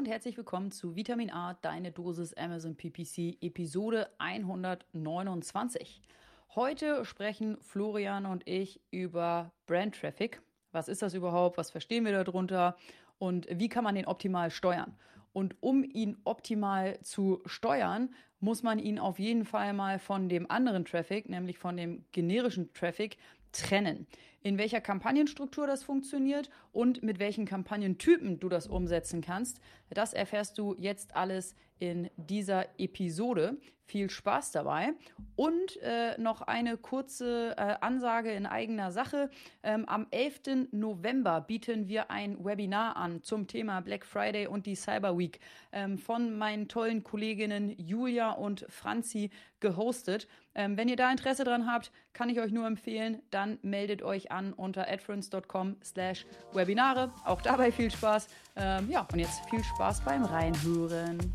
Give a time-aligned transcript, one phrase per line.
[0.00, 6.00] und herzlich willkommen zu Vitamin A, deine Dosis Amazon PPC, Episode 129.
[6.54, 10.40] Heute sprechen Florian und ich über Brand Traffic.
[10.72, 11.58] Was ist das überhaupt?
[11.58, 12.78] Was verstehen wir darunter?
[13.18, 14.96] Und wie kann man den optimal steuern?
[15.34, 20.50] Und um ihn optimal zu steuern, muss man ihn auf jeden Fall mal von dem
[20.50, 23.18] anderen Traffic, nämlich von dem generischen Traffic,
[23.52, 24.06] trennen.
[24.42, 29.60] In welcher Kampagnenstruktur das funktioniert und mit welchen Kampagnentypen du das umsetzen kannst,
[29.90, 33.58] das erfährst du jetzt alles in dieser Episode.
[33.90, 34.92] Viel Spaß dabei.
[35.34, 39.30] Und äh, noch eine kurze äh, Ansage in eigener Sache.
[39.64, 40.68] Ähm, am 11.
[40.70, 45.40] November bieten wir ein Webinar an zum Thema Black Friday und die Cyber Week
[45.72, 50.28] ähm, von meinen tollen Kolleginnen Julia und Franzi gehostet.
[50.54, 54.30] Ähm, wenn ihr da Interesse dran habt, kann ich euch nur empfehlen, dann meldet euch
[54.30, 57.12] an unter adference.com slash Webinare.
[57.24, 58.28] Auch dabei viel Spaß.
[58.54, 61.34] Ähm, ja, und jetzt viel Spaß beim Reinhören.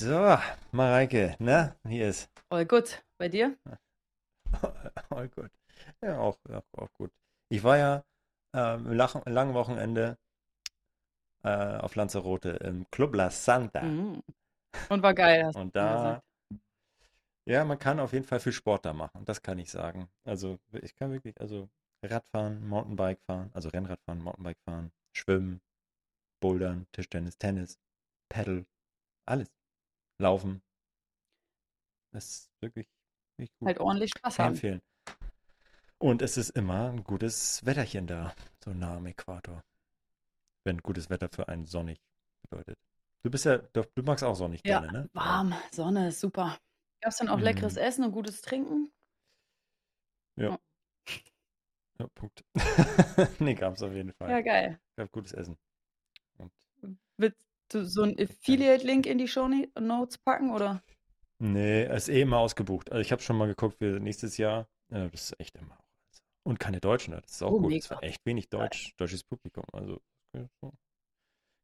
[0.00, 0.38] So,
[0.72, 1.76] Mareike, ne?
[1.86, 2.30] Hier ist.
[2.48, 3.04] All gut.
[3.18, 3.58] Bei dir?
[5.10, 5.50] All gut.
[6.00, 7.12] Ja, auch, auch, auch gut.
[7.50, 8.04] Ich war ja
[8.54, 10.16] ähm, im langen Wochenende
[11.42, 13.82] äh, auf Lanzarote im Club La Santa.
[13.82, 14.22] Mhm.
[14.88, 15.50] Und war geil.
[15.54, 16.22] Und da,
[17.44, 19.26] ja, man kann auf jeden Fall viel Sport da machen.
[19.26, 20.08] Das kann ich sagen.
[20.24, 21.68] Also, ich kann wirklich, also
[22.02, 25.60] Radfahren, Mountainbike fahren, also Rennrad fahren, Mountainbike fahren, Schwimmen,
[26.40, 27.78] Bouldern, Tischtennis, Tennis,
[28.30, 28.64] Paddle,
[29.26, 29.50] alles
[30.20, 30.62] laufen.
[32.12, 32.86] Das ist wirklich,
[33.36, 33.66] wirklich gut.
[33.68, 34.54] Halt ordentlich Spaß Kann haben.
[34.54, 34.82] empfehlen.
[35.98, 39.62] Und es ist immer ein gutes Wetterchen da, so nah am Äquator.
[40.64, 42.00] Wenn gutes Wetter für einen sonnig
[42.42, 42.78] bedeutet.
[43.22, 45.10] Du bist ja, du, du magst auch sonnig Ja, gerne, ne?
[45.12, 46.58] warm, Sonne ist super.
[47.02, 47.80] Gab es dann auch leckeres Mhm.
[47.80, 48.90] Essen und gutes Trinken?
[50.36, 50.58] Ja.
[51.98, 52.42] Ja, Punkt.
[53.40, 54.30] nee, gab es auf jeden Fall.
[54.30, 54.80] Ja, geil.
[54.96, 55.56] Gab gutes Essen.
[56.38, 56.52] Und
[56.82, 56.96] du
[57.72, 59.48] so einen Affiliate-Link in die Show
[59.78, 60.82] Notes packen oder?
[61.38, 62.90] nee, es ist eh immer ausgebucht.
[62.92, 64.68] Also ich habe schon mal geguckt für nächstes Jahr.
[64.92, 65.78] Ja, das ist echt immer.
[66.42, 67.72] Und keine Deutschen, das ist auch Oh, gut.
[67.72, 69.64] Es war echt wenig Deutsch, deutsches Publikum.
[69.72, 70.00] Also
[70.36, 70.72] ja, so.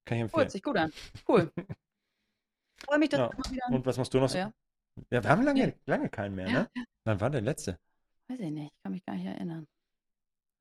[0.04, 0.48] kann ich Hört empfehlen.
[0.50, 0.92] sich gut an.
[1.28, 1.50] Cool.
[2.86, 3.28] Freue mich, dass Ja.
[3.28, 3.66] du mal wieder.
[3.70, 4.38] Und was machst du noch so?
[4.38, 4.52] Ja.
[5.10, 5.74] Ja, wir haben lange, Ja.
[5.86, 6.84] lange keinen mehr, Ja, ne?
[7.04, 7.78] Wann war der letzte?
[8.28, 9.66] Weiß ich nicht, kann mich gar nicht erinnern.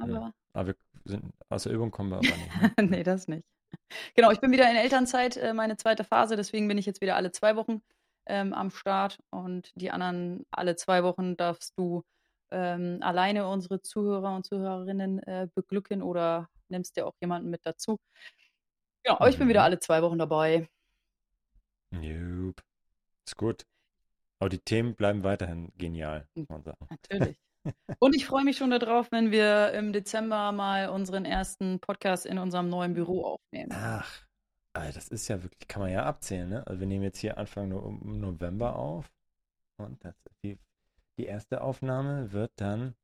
[0.01, 0.05] Ja.
[0.07, 0.75] Aber Aber wir
[1.05, 2.49] sind aus der Übung kommen wir aber nicht.
[2.79, 2.87] Ne?
[2.89, 3.45] nee, das nicht.
[4.15, 7.15] Genau, ich bin wieder in Elternzeit, äh, meine zweite Phase, deswegen bin ich jetzt wieder
[7.15, 7.81] alle zwei Wochen
[8.25, 12.03] ähm, am Start und die anderen alle zwei Wochen darfst du
[12.51, 17.99] ähm, alleine unsere Zuhörer und Zuhörerinnen äh, beglücken oder nimmst dir auch jemanden mit dazu.
[19.03, 19.65] Genau, aber ich bin wieder Mhm.
[19.65, 20.67] alle zwei Wochen dabei.
[21.91, 22.61] Nope.
[23.25, 23.65] Ist gut.
[24.39, 26.89] Aber die Themen bleiben weiterhin genial, muss man sagen.
[26.89, 27.37] Natürlich.
[27.99, 32.37] Und ich freue mich schon darauf, wenn wir im Dezember mal unseren ersten Podcast in
[32.37, 33.71] unserem neuen Büro aufnehmen.
[33.73, 34.25] Ach,
[34.73, 36.67] das ist ja wirklich, kann man ja abzählen, ne?
[36.67, 39.11] Also wir nehmen jetzt hier Anfang No- November auf
[39.77, 40.57] und das, die,
[41.17, 42.95] die erste Aufnahme wird dann,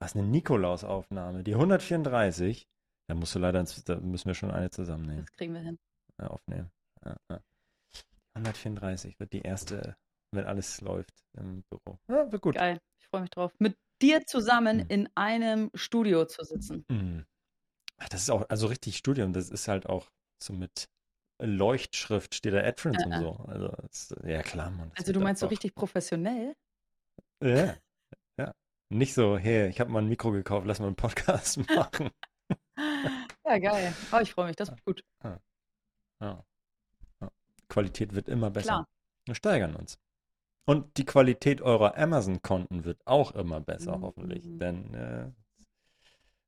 [0.00, 2.68] was eine Nikolausaufnahme, die 134.
[3.08, 5.78] Da musst du leider, da müssen wir schon eine zusammennehmen, Das kriegen wir hin.
[6.18, 6.70] äh, aufnehmen.
[7.04, 7.40] Ja, ja.
[8.34, 9.96] 134 wird die erste,
[10.32, 11.98] wenn alles läuft im Büro.
[12.08, 12.54] Ja, wird gut.
[12.54, 13.52] Geil, ich freue mich drauf.
[13.58, 14.86] Mit dir zusammen Mhm.
[14.88, 16.84] in einem Studio zu sitzen.
[16.88, 17.26] Mhm.
[17.98, 20.08] Ach, das ist auch, also richtig Studium, das ist halt auch
[20.42, 20.88] so mit
[21.40, 23.20] Leuchtschrift steht da Adference und Äh, äh.
[23.20, 23.30] so.
[23.46, 24.90] Also, das, ja klar, Mann.
[24.96, 26.54] Also du meinst so richtig professionell?
[27.42, 27.76] Ja,
[28.36, 28.52] ja.
[28.88, 32.10] Nicht so, hey, ich habe mal ein Mikro gekauft, lass mal einen Podcast machen.
[33.44, 33.94] Ja, geil.
[34.12, 35.04] Oh, ich freue mich, das wird gut.
[35.22, 35.40] Ja.
[36.20, 36.44] Ja.
[37.68, 38.66] Qualität wird immer besser.
[38.66, 38.88] Klar.
[39.26, 39.98] Wir steigern uns.
[40.68, 44.02] Und die Qualität eurer Amazon-Konten wird auch immer besser, Mhm.
[44.02, 44.42] hoffentlich.
[44.44, 45.30] Denn, äh,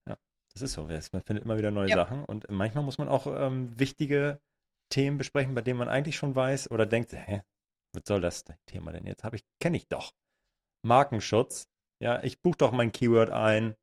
[0.06, 0.18] ja,
[0.52, 0.82] das ist so.
[0.84, 1.96] Man findet immer wieder neue Ja.
[1.96, 2.26] Sachen.
[2.26, 4.38] Und manchmal muss man auch ähm, wichtige
[4.90, 7.40] Themen besprechen, bei denen man eigentlich schon weiß oder denkt, hä,
[7.94, 9.24] was soll das Thema denn jetzt?
[9.24, 10.12] Habe ich, kenne ich doch.
[10.82, 11.68] Markenschutz.
[12.02, 13.74] Ja, ich buche doch mein Keyword ein,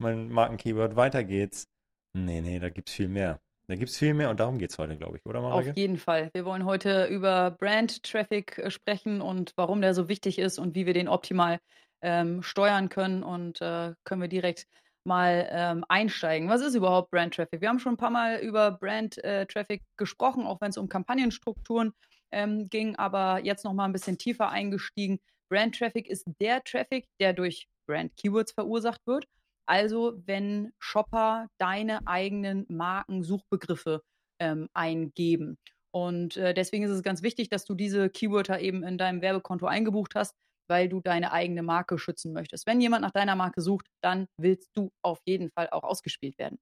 [0.00, 1.68] mein Markenkeyword, weiter geht's.
[2.16, 3.40] Nee, nee, da gibt's viel mehr.
[3.66, 5.72] Da gibt's viel mehr und darum geht's heute, glaube ich, oder Auf Mareike?
[5.74, 6.30] jeden Fall.
[6.34, 10.74] Wir wollen heute über Brand Traffic äh, sprechen und warum der so wichtig ist und
[10.74, 11.60] wie wir den optimal
[12.02, 14.66] ähm, steuern können und äh, können wir direkt
[15.04, 16.48] mal ähm, einsteigen.
[16.48, 17.60] Was ist überhaupt Brand Traffic?
[17.60, 20.88] Wir haben schon ein paar Mal über Brand äh, Traffic gesprochen, auch wenn es um
[20.88, 21.92] Kampagnenstrukturen
[22.32, 25.20] ähm, ging, aber jetzt noch mal ein bisschen tiefer eingestiegen.
[25.50, 29.26] Brand Traffic ist der Traffic, der durch Brand Keywords verursacht wird.
[29.66, 34.02] Also wenn Shopper deine eigenen Marken-Suchbegriffe
[34.38, 35.58] ähm, eingeben.
[35.90, 39.66] Und äh, deswegen ist es ganz wichtig, dass du diese Keywörter eben in deinem Werbekonto
[39.66, 40.34] eingebucht hast,
[40.68, 42.66] weil du deine eigene Marke schützen möchtest.
[42.66, 46.58] Wenn jemand nach deiner Marke sucht, dann willst du auf jeden Fall auch ausgespielt werden.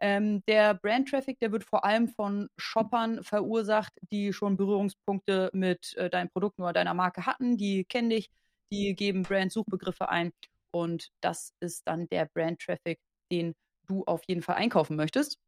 [0.00, 5.94] Ähm, der Brand Traffic, der wird vor allem von Shoppern verursacht, die schon Berührungspunkte mit
[5.96, 7.56] äh, deinen Produkten oder deiner Marke hatten.
[7.56, 8.30] Die kennen dich,
[8.70, 10.32] die geben Brand-Suchbegriffe ein
[10.82, 12.98] und das ist dann der Brand Traffic,
[13.32, 13.54] den
[13.86, 15.38] du auf jeden Fall einkaufen möchtest.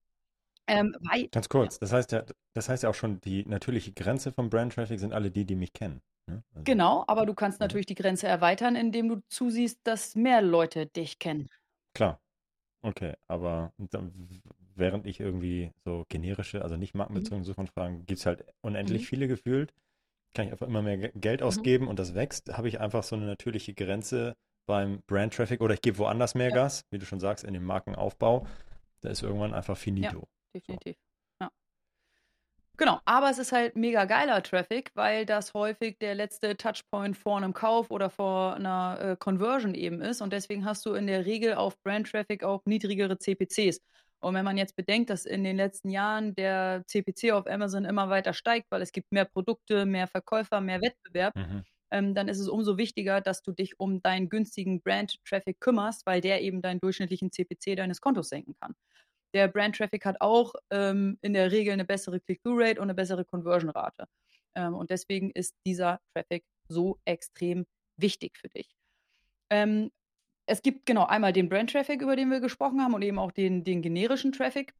[0.66, 4.32] Ähm, weil, Ganz kurz, das heißt ja, das heißt ja auch schon, die natürliche Grenze
[4.32, 6.02] vom Brand Traffic sind alle die, die mich kennen.
[6.26, 6.42] Ne?
[6.54, 7.64] Also, genau, aber du kannst ja.
[7.64, 11.48] natürlich die Grenze erweitern, indem du zusiehst, dass mehr Leute dich kennen.
[11.94, 12.20] Klar.
[12.80, 13.72] Okay, aber
[14.76, 17.44] während ich irgendwie so generische, also nicht markenbezogene mhm.
[17.44, 19.06] Suchanfragen, gibt es halt unendlich mhm.
[19.06, 19.74] viele gefühlt.
[20.34, 21.46] Kann ich einfach immer mehr Geld mhm.
[21.46, 21.90] ausgeben mhm.
[21.90, 24.36] und das wächst, habe ich einfach so eine natürliche Grenze
[24.68, 26.54] beim Brand Traffic oder ich gebe woanders mehr ja.
[26.54, 28.46] Gas, wie du schon sagst, in den Markenaufbau.
[29.00, 30.18] Da ist irgendwann einfach finito.
[30.18, 30.96] Ja, definitiv.
[31.40, 31.48] So.
[32.76, 37.38] Genau, aber es ist halt mega geiler Traffic, weil das häufig der letzte Touchpoint vor
[37.38, 40.20] einem Kauf oder vor einer äh, Conversion eben ist.
[40.20, 43.80] Und deswegen hast du in der Regel auf Brand Traffic auch niedrigere CPCs.
[44.20, 48.10] Und wenn man jetzt bedenkt, dass in den letzten Jahren der CPC auf Amazon immer
[48.10, 51.64] weiter steigt, weil es gibt mehr Produkte, mehr Verkäufer, mehr Wettbewerb, mhm.
[51.90, 56.20] Ähm, dann ist es umso wichtiger, dass du dich um deinen günstigen Brand-Traffic kümmerst, weil
[56.20, 58.74] der eben deinen durchschnittlichen CPC deines Kontos senken kann.
[59.34, 63.24] Der Brand Traffic hat auch ähm, in der Regel eine bessere Click-Through-Rate und eine bessere
[63.24, 64.06] Conversion-Rate.
[64.54, 68.74] Ähm, und deswegen ist dieser Traffic so extrem wichtig für dich.
[69.50, 69.90] Ähm,
[70.46, 73.32] es gibt genau einmal den Brand Traffic, über den wir gesprochen haben, und eben auch
[73.32, 74.74] den, den generischen Traffic.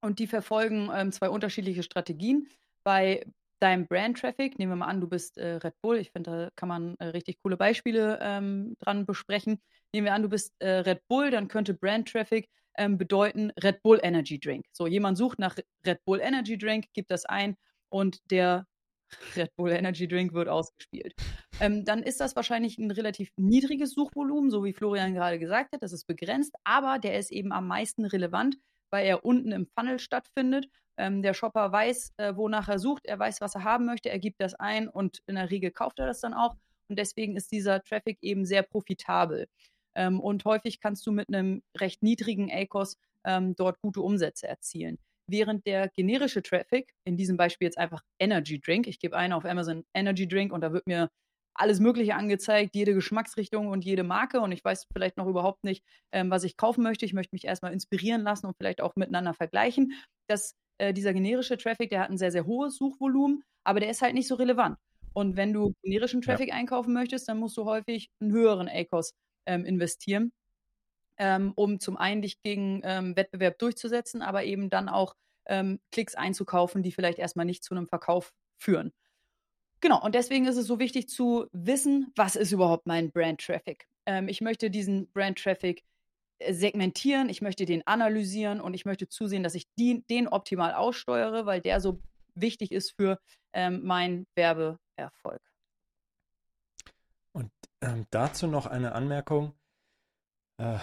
[0.00, 2.48] Und die verfolgen ähm, zwei unterschiedliche Strategien.
[2.82, 3.26] Bei
[3.60, 6.50] deinem Brand Traffic, nehmen wir mal an, du bist äh, Red Bull, ich finde, da
[6.56, 9.60] kann man äh, richtig coole Beispiele ähm, dran besprechen.
[9.92, 13.82] Nehmen wir an, du bist äh, Red Bull, dann könnte Brand Traffic ähm, bedeuten Red
[13.82, 14.66] Bull Energy Drink.
[14.72, 15.56] So, jemand sucht nach
[15.86, 17.56] Red Bull Energy Drink, gibt das ein
[17.88, 18.66] und der
[19.36, 21.14] Red Bull Energy Drink wird ausgespielt.
[21.60, 25.82] Ähm, dann ist das wahrscheinlich ein relativ niedriges Suchvolumen, so wie Florian gerade gesagt hat.
[25.82, 28.58] Das ist begrenzt, aber der ist eben am meisten relevant,
[28.90, 30.68] weil er unten im Funnel stattfindet.
[30.98, 34.18] Ähm, der Shopper weiß, äh, wonach er sucht, er weiß, was er haben möchte, er
[34.18, 36.56] gibt das ein und in der Regel kauft er das dann auch.
[36.88, 39.48] Und deswegen ist dieser Traffic eben sehr profitabel.
[39.94, 44.98] Ähm, und häufig kannst du mit einem recht niedrigen ACOS ähm, dort gute Umsätze erzielen.
[45.28, 49.44] Während der generische Traffic, in diesem Beispiel jetzt einfach Energy Drink, ich gebe ein auf
[49.44, 51.10] Amazon Energy Drink und da wird mir
[51.58, 55.84] alles Mögliche angezeigt, jede Geschmacksrichtung und jede Marke und ich weiß vielleicht noch überhaupt nicht,
[56.12, 57.04] ähm, was ich kaufen möchte.
[57.06, 59.92] Ich möchte mich erstmal inspirieren lassen und vielleicht auch miteinander vergleichen.
[60.28, 64.02] Das, äh, dieser generische Traffic, der hat ein sehr, sehr hohes Suchvolumen, aber der ist
[64.02, 64.78] halt nicht so relevant.
[65.12, 66.54] Und wenn du generischen Traffic ja.
[66.54, 69.14] einkaufen möchtest, dann musst du häufig einen höheren ACOS
[69.46, 70.32] ähm, investieren,
[71.18, 75.14] ähm, um zum einen dich gegen ähm, Wettbewerb durchzusetzen, aber eben dann auch
[75.46, 78.92] ähm, Klicks einzukaufen, die vielleicht erstmal nicht zu einem Verkauf führen.
[79.80, 83.86] Genau, und deswegen ist es so wichtig zu wissen, was ist überhaupt mein Brand Traffic.
[84.04, 85.82] Ähm, ich möchte diesen Brand Traffic
[86.48, 91.46] segmentieren, ich möchte den analysieren und ich möchte zusehen, dass ich die, den optimal aussteuere,
[91.46, 92.00] weil der so
[92.34, 93.18] wichtig ist für
[93.52, 95.40] ähm, meinen Werbeerfolg.
[97.32, 97.50] Und
[97.80, 99.54] ähm, dazu noch eine Anmerkung.
[100.58, 100.78] Äh,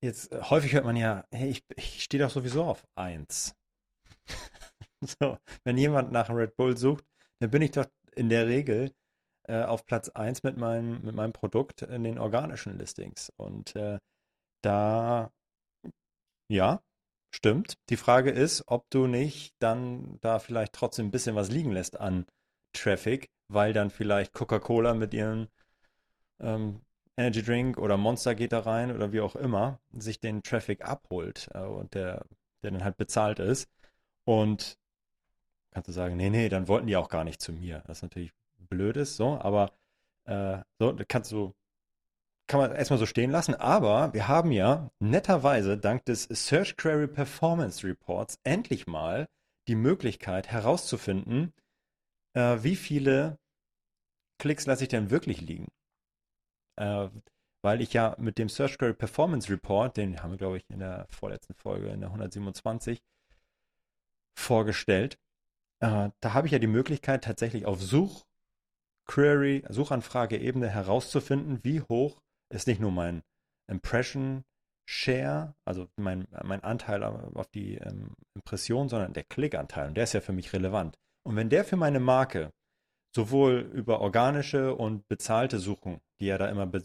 [0.00, 3.54] jetzt, äh, häufig hört man ja, hey, ich, ich stehe doch sowieso auf 1.
[5.00, 7.04] so, wenn jemand nach einem Red Bull sucht,
[7.40, 8.92] dann bin ich doch in der Regel
[9.48, 13.30] äh, auf Platz 1 mit meinem, mit meinem Produkt in den organischen Listings.
[13.36, 13.98] Und äh,
[14.62, 15.30] da,
[16.48, 16.82] ja,
[17.30, 17.74] stimmt.
[17.90, 21.98] Die Frage ist, ob du nicht dann da vielleicht trotzdem ein bisschen was liegen lässt
[22.00, 22.26] an
[22.72, 25.48] Traffic, weil dann vielleicht Coca-Cola mit ihren
[26.40, 26.80] ähm,
[27.16, 31.48] Energy Drink oder Monster geht da rein oder wie auch immer, sich den Traffic abholt
[31.54, 32.24] äh, und der,
[32.62, 33.68] der dann halt bezahlt ist.
[34.24, 34.78] Und
[35.72, 37.82] kannst du sagen, nee, nee, dann wollten die auch gar nicht zu mir.
[37.86, 39.72] Das ist natürlich blöd ist, so, aber
[40.24, 41.54] äh, so, kannst du,
[42.46, 47.06] kann man erstmal so stehen lassen, aber wir haben ja netterweise dank des Search Query
[47.06, 49.28] Performance Reports endlich mal
[49.68, 51.52] die Möglichkeit herauszufinden,
[52.34, 53.38] äh, wie viele
[54.38, 55.68] Klicks lasse ich denn wirklich liegen?
[56.76, 57.08] Äh,
[57.62, 60.80] weil ich ja mit dem Search Query Performance Report, den haben wir, glaube ich, in
[60.80, 63.00] der vorletzten Folge, in der 127,
[64.36, 65.18] vorgestellt,
[65.80, 67.80] äh, da habe ich ja die Möglichkeit, tatsächlich auf
[69.06, 72.20] Query, Suchanfrage-Ebene herauszufinden, wie hoch
[72.52, 73.22] ist nicht nur mein
[73.70, 74.44] Impression
[74.88, 79.88] Share, also mein, mein Anteil auf die ähm, Impression, sondern der Klickanteil.
[79.88, 80.98] Und der ist ja für mich relevant.
[81.24, 82.50] Und wenn der für meine Marke
[83.14, 86.82] sowohl über organische und bezahlte Suchen, die ja da immer be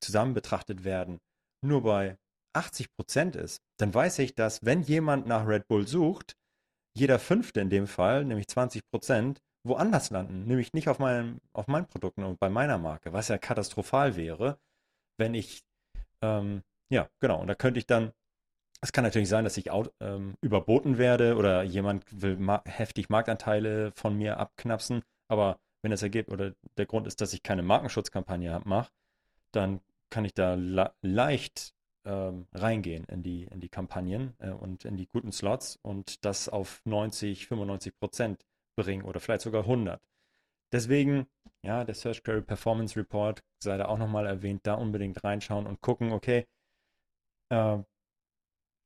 [0.00, 1.18] zusammen betrachtet werden,
[1.64, 2.16] nur bei
[2.54, 6.34] 80 Prozent ist, dann weiß ich, dass wenn jemand nach Red Bull sucht,
[6.96, 11.66] jeder Fünfte in dem Fall, nämlich 20 Prozent, woanders landen, nämlich nicht auf, meinem, auf
[11.66, 14.58] meinen Produkten und bei meiner Marke, was ja katastrophal wäre,
[15.18, 15.62] wenn ich,
[16.22, 18.12] ähm, ja, genau, und da könnte ich dann,
[18.80, 23.08] es kann natürlich sein, dass ich out, ähm, überboten werde oder jemand will ma heftig
[23.08, 27.62] Marktanteile von mir abknapsen, aber wenn das ergibt oder der Grund ist, dass ich keine
[27.62, 28.90] Markenschutzkampagne mache,
[29.52, 30.56] dann kann ich da
[31.02, 36.24] leicht ähm, reingehen in die, in die Kampagnen äh, und in die guten Slots und
[36.24, 38.44] das auf 90, 95 Prozent
[38.76, 40.00] bringen oder vielleicht sogar 100.
[40.72, 41.26] Deswegen,
[41.62, 45.80] ja, der Search Query Performance Report sei da auch nochmal erwähnt, da unbedingt reinschauen und
[45.80, 46.46] gucken, okay,
[47.50, 47.78] äh,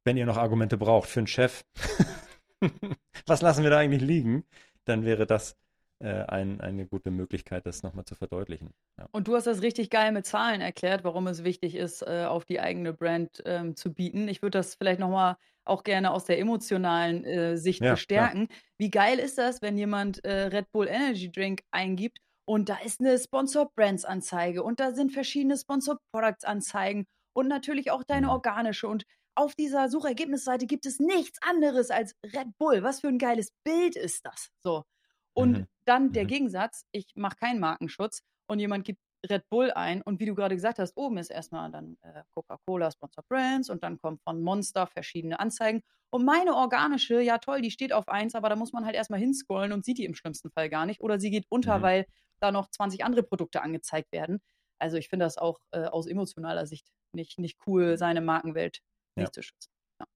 [0.04, 1.64] wenn ihr noch Argumente braucht für einen Chef,
[3.26, 4.44] was lassen wir da eigentlich liegen,
[4.84, 5.56] dann wäre das
[6.02, 8.75] äh, ein, eine gute Möglichkeit, das nochmal zu verdeutlichen.
[8.99, 9.09] Ja.
[9.12, 12.44] Und du hast das richtig geil mit Zahlen erklärt, warum es wichtig ist, äh, auf
[12.44, 14.28] die eigene Brand ähm, zu bieten.
[14.28, 18.49] Ich würde das vielleicht nochmal auch gerne aus der emotionalen äh, Sicht ja, bestärken.
[18.50, 18.56] Ja.
[18.78, 23.00] Wie geil ist das, wenn jemand äh, Red Bull Energy Drink eingibt und da ist
[23.00, 28.26] eine Sponsor Brands Anzeige und da sind verschiedene Sponsor Products Anzeigen und natürlich auch deine
[28.26, 28.32] mhm.
[28.32, 29.04] organische und
[29.35, 32.82] auf dieser Suchergebnisseite gibt es nichts anderes als Red Bull.
[32.82, 34.50] Was für ein geiles Bild ist das?
[34.62, 34.85] So.
[35.34, 35.66] Und mhm.
[35.84, 36.28] dann der mhm.
[36.28, 40.54] Gegensatz, ich mache keinen Markenschutz und jemand gibt Red Bull ein und wie du gerade
[40.54, 44.86] gesagt hast, oben ist erstmal dann äh, Coca-Cola Sponsor Brands und dann kommt von Monster
[44.86, 45.82] verschiedene Anzeigen.
[46.10, 49.20] Und meine organische, ja toll, die steht auf 1, aber da muss man halt erstmal
[49.20, 51.00] hinscrollen und sieht die im schlimmsten Fall gar nicht.
[51.00, 51.82] Oder sie geht unter, mhm.
[51.82, 52.06] weil
[52.40, 54.42] da noch 20 andere Produkte angezeigt werden.
[54.78, 58.80] Also ich finde das auch äh, aus emotionaler Sicht nicht, nicht cool, seine Markenwelt
[59.16, 59.22] ja.
[59.22, 59.70] nicht zu schützen.
[60.00, 60.06] Ja.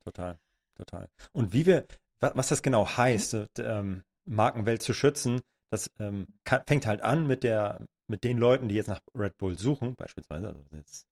[0.00, 0.38] Total,
[0.74, 1.08] total.
[1.32, 1.86] Und wie wir,
[2.20, 3.48] was das genau heißt, mhm.
[3.58, 8.68] ähm, Markenwelt zu schützen, das ähm, kann, fängt halt an mit der, mit den Leuten,
[8.68, 11.06] die jetzt nach Red Bull suchen, beispielsweise, also jetzt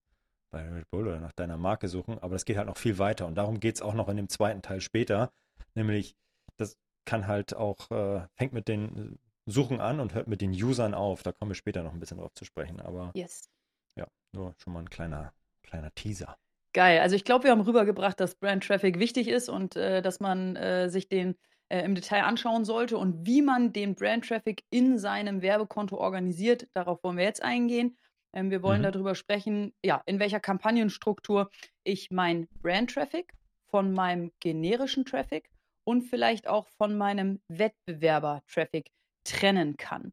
[0.50, 3.26] bei Red Bull oder nach deiner Marke suchen, aber das geht halt noch viel weiter
[3.26, 5.32] und darum geht es auch noch in dem zweiten Teil später,
[5.74, 6.16] nämlich
[6.56, 10.94] das kann halt auch, äh, fängt mit den Suchen an und hört mit den Usern
[10.94, 13.48] auf, da kommen wir später noch ein bisschen drauf zu sprechen, aber yes.
[13.96, 15.32] ja, nur schon mal ein kleiner,
[15.62, 16.36] kleiner Teaser.
[16.72, 20.20] Geil, also ich glaube, wir haben rübergebracht, dass Brand Traffic wichtig ist und äh, dass
[20.20, 21.36] man äh, sich den
[21.68, 26.68] äh, im Detail anschauen sollte und wie man den Brand Traffic in seinem Werbekonto organisiert.
[26.74, 27.96] Darauf wollen wir jetzt eingehen.
[28.32, 28.92] Ähm, wir wollen mhm.
[28.92, 31.50] darüber sprechen, ja, in welcher Kampagnenstruktur
[31.84, 33.32] ich mein Brand Traffic
[33.68, 35.50] von meinem generischen Traffic
[35.84, 38.90] und vielleicht auch von meinem Wettbewerber-Traffic
[39.24, 40.12] trennen kann.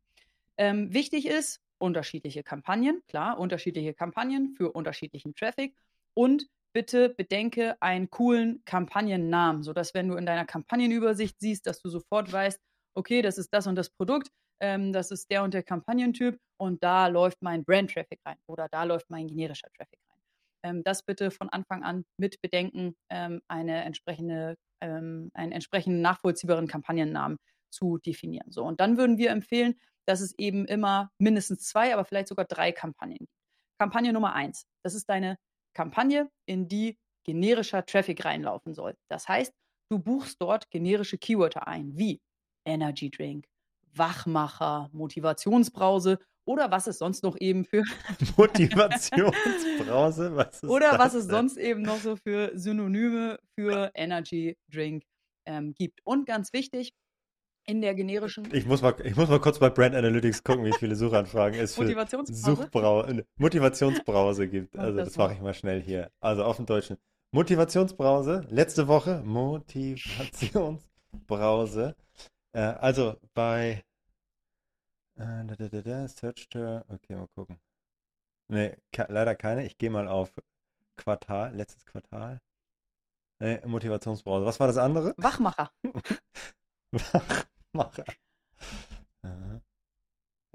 [0.57, 5.75] Ähm, wichtig ist, unterschiedliche Kampagnen, klar, unterschiedliche Kampagnen für unterschiedlichen Traffic
[6.13, 11.89] und bitte bedenke einen coolen Kampagnennamen, sodass wenn du in deiner Kampagnenübersicht siehst, dass du
[11.89, 12.59] sofort weißt,
[12.95, 16.83] okay, das ist das und das Produkt, ähm, das ist der und der Kampagnentyp und
[16.83, 20.19] da läuft mein Brand-Traffic rein oder da läuft mein generischer Traffic rein.
[20.63, 26.67] Ähm, das bitte von Anfang an mit bedenken, ähm, eine entsprechende, ähm, einen entsprechenden nachvollziehbaren
[26.67, 27.37] Kampagnennamen
[27.71, 28.51] zu definieren.
[28.51, 29.75] So, und dann würden wir empfehlen,
[30.05, 33.31] dass es eben immer mindestens zwei, aber vielleicht sogar drei Kampagnen gibt.
[33.79, 35.37] Kampagne Nummer eins, das ist deine
[35.73, 38.95] Kampagne, in die generischer Traffic reinlaufen soll.
[39.09, 39.53] Das heißt,
[39.89, 42.21] du buchst dort generische Keywörter ein, wie
[42.65, 43.47] Energy Drink,
[43.93, 47.83] Wachmacher, Motivationsbrause oder was es sonst noch eben für
[48.37, 55.03] Motivationsbrause, was oder was es sonst eben noch so für Synonyme für Energy Drink
[55.45, 56.01] ähm, gibt.
[56.03, 56.93] Und ganz wichtig,
[57.65, 58.53] in der generischen.
[58.53, 61.75] Ich muss mal, ich muss mal kurz bei Brand Analytics gucken, wie viele Suchanfragen es
[61.75, 61.85] für
[62.25, 64.75] Suchbrause, Motivationsbrause gibt.
[64.77, 66.09] Also das, das mache ich mal schnell hier.
[66.19, 66.97] Also auf dem Deutschen.
[67.31, 71.95] Motivationsbrause, letzte Woche Motivationsbrause.
[72.51, 73.83] Äh, also bei
[75.15, 77.59] äh, da, da, da, Search okay, mal gucken.
[78.49, 78.75] Nee,
[79.07, 79.65] leider keine.
[79.65, 80.33] Ich gehe mal auf
[80.97, 82.39] Quartal, letztes Quartal.
[83.39, 84.45] Nee, Motivationsbrause.
[84.45, 85.15] Was war das andere?
[85.17, 85.71] Wachmacher.
[85.81, 86.21] Wachmacher.
[87.73, 88.03] mache.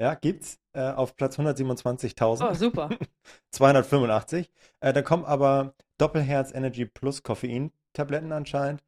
[0.00, 2.48] Ja, gibt's äh, auf Platz 127.000.
[2.48, 2.88] Oh, super.
[3.50, 4.50] 285.
[4.80, 8.84] Äh, da kommen aber Doppelherz Energy Plus Koffein Tabletten anscheinend.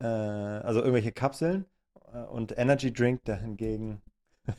[0.00, 1.66] Äh, also irgendwelche Kapseln.
[2.12, 4.02] Äh, und Energy Drink dahingegen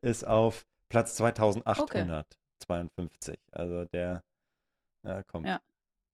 [0.00, 3.34] ist auf Platz 2852.
[3.34, 3.38] Okay.
[3.52, 4.24] Also der
[5.28, 5.46] kommt.
[5.46, 5.60] Ja.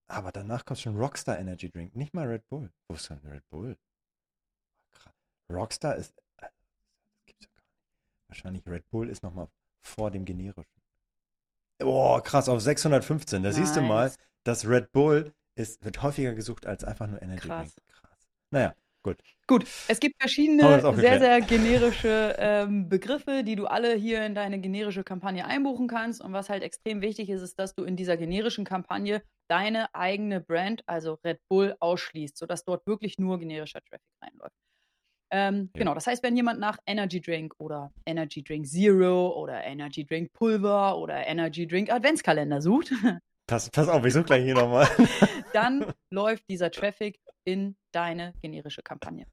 [0.07, 2.71] Aber danach kommt schon Rockstar Energy Drink, nicht mal Red Bull.
[2.87, 3.75] Wo ist denn Red Bull?
[5.53, 6.13] Rockstar ist.
[6.37, 6.47] Äh,
[7.15, 8.27] das gibt's ja gar nicht.
[8.27, 9.47] wahrscheinlich Red Bull ist nochmal
[9.81, 10.81] vor dem generischen.
[11.79, 13.41] Boah, krass, auf 615.
[13.41, 13.55] Da nice.
[13.57, 14.11] siehst du mal,
[14.43, 17.75] dass Red Bull ist, wird häufiger gesucht als einfach nur Energy krass.
[17.75, 17.87] Drink.
[17.89, 18.27] Krass.
[18.51, 19.17] Naja, Gut.
[19.47, 20.61] Gut, es gibt verschiedene
[20.95, 26.21] sehr, sehr generische ähm, Begriffe, die du alle hier in deine generische Kampagne einbuchen kannst.
[26.21, 30.39] Und was halt extrem wichtig ist, ist, dass du in dieser generischen Kampagne deine eigene
[30.39, 34.55] Brand, also Red Bull, ausschließt, sodass dort wirklich nur generischer Traffic reinläuft.
[35.31, 35.79] Ähm, ja.
[35.79, 40.33] Genau, das heißt, wenn jemand nach Energy Drink oder Energy Drink Zero oder Energy Drink
[40.33, 42.91] Pulver oder Energy Drink Adventskalender sucht,
[43.51, 44.87] Pass, pass auf, ich suche gleich hier nochmal.
[45.53, 49.25] dann läuft dieser Traffic in deine generische Kampagne.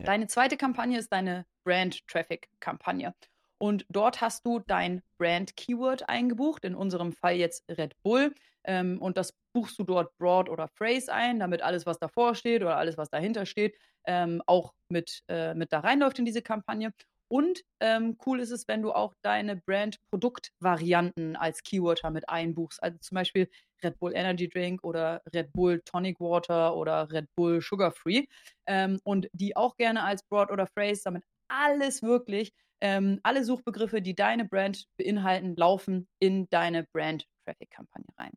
[0.00, 0.06] Ja.
[0.06, 3.14] Deine zweite Kampagne ist deine Brand Traffic Kampagne.
[3.58, 8.34] Und dort hast du dein Brand Keyword eingebucht, in unserem Fall jetzt Red Bull.
[8.64, 12.62] Ähm, und das buchst du dort Broad oder Phrase ein, damit alles, was davor steht
[12.62, 13.76] oder alles, was dahinter steht,
[14.06, 16.92] ähm, auch mit, äh, mit da reinläuft in diese Kampagne.
[17.28, 22.82] Und ähm, cool ist es, wenn du auch deine Brand-Produktvarianten als Keyword damit einbuchst.
[22.82, 23.48] Also zum Beispiel
[23.82, 28.26] Red Bull Energy Drink oder Red Bull Tonic Water oder Red Bull Sugar Free.
[28.66, 34.02] Ähm, und die auch gerne als Broad oder Phrase, damit alles wirklich, ähm, alle Suchbegriffe,
[34.02, 38.32] die deine Brand beinhalten, laufen in deine Brand-Traffic-Kampagne rein.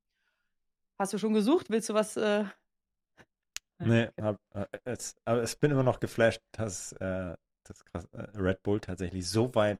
[0.98, 1.70] Hast du schon gesucht?
[1.70, 2.18] Willst du was?
[2.18, 2.46] Äh...
[3.79, 8.63] Nee, hab, äh, es, aber ich bin immer noch geflasht, dass, äh, dass äh, Red
[8.63, 9.79] Bull tatsächlich so weit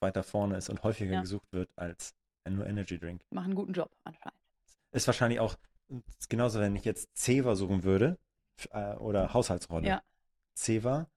[0.00, 1.20] weiter vorne ist und häufiger ja.
[1.20, 2.14] gesucht wird als
[2.48, 3.22] nur Energy Drink.
[3.30, 4.34] Machen einen guten Job anscheinend
[4.94, 5.56] ist wahrscheinlich auch
[6.28, 8.16] genauso, wenn ich jetzt Ceva suchen würde
[8.70, 9.86] äh, oder Haushaltsrolle.
[9.86, 10.02] Ja.
[10.54, 11.08] Ceva,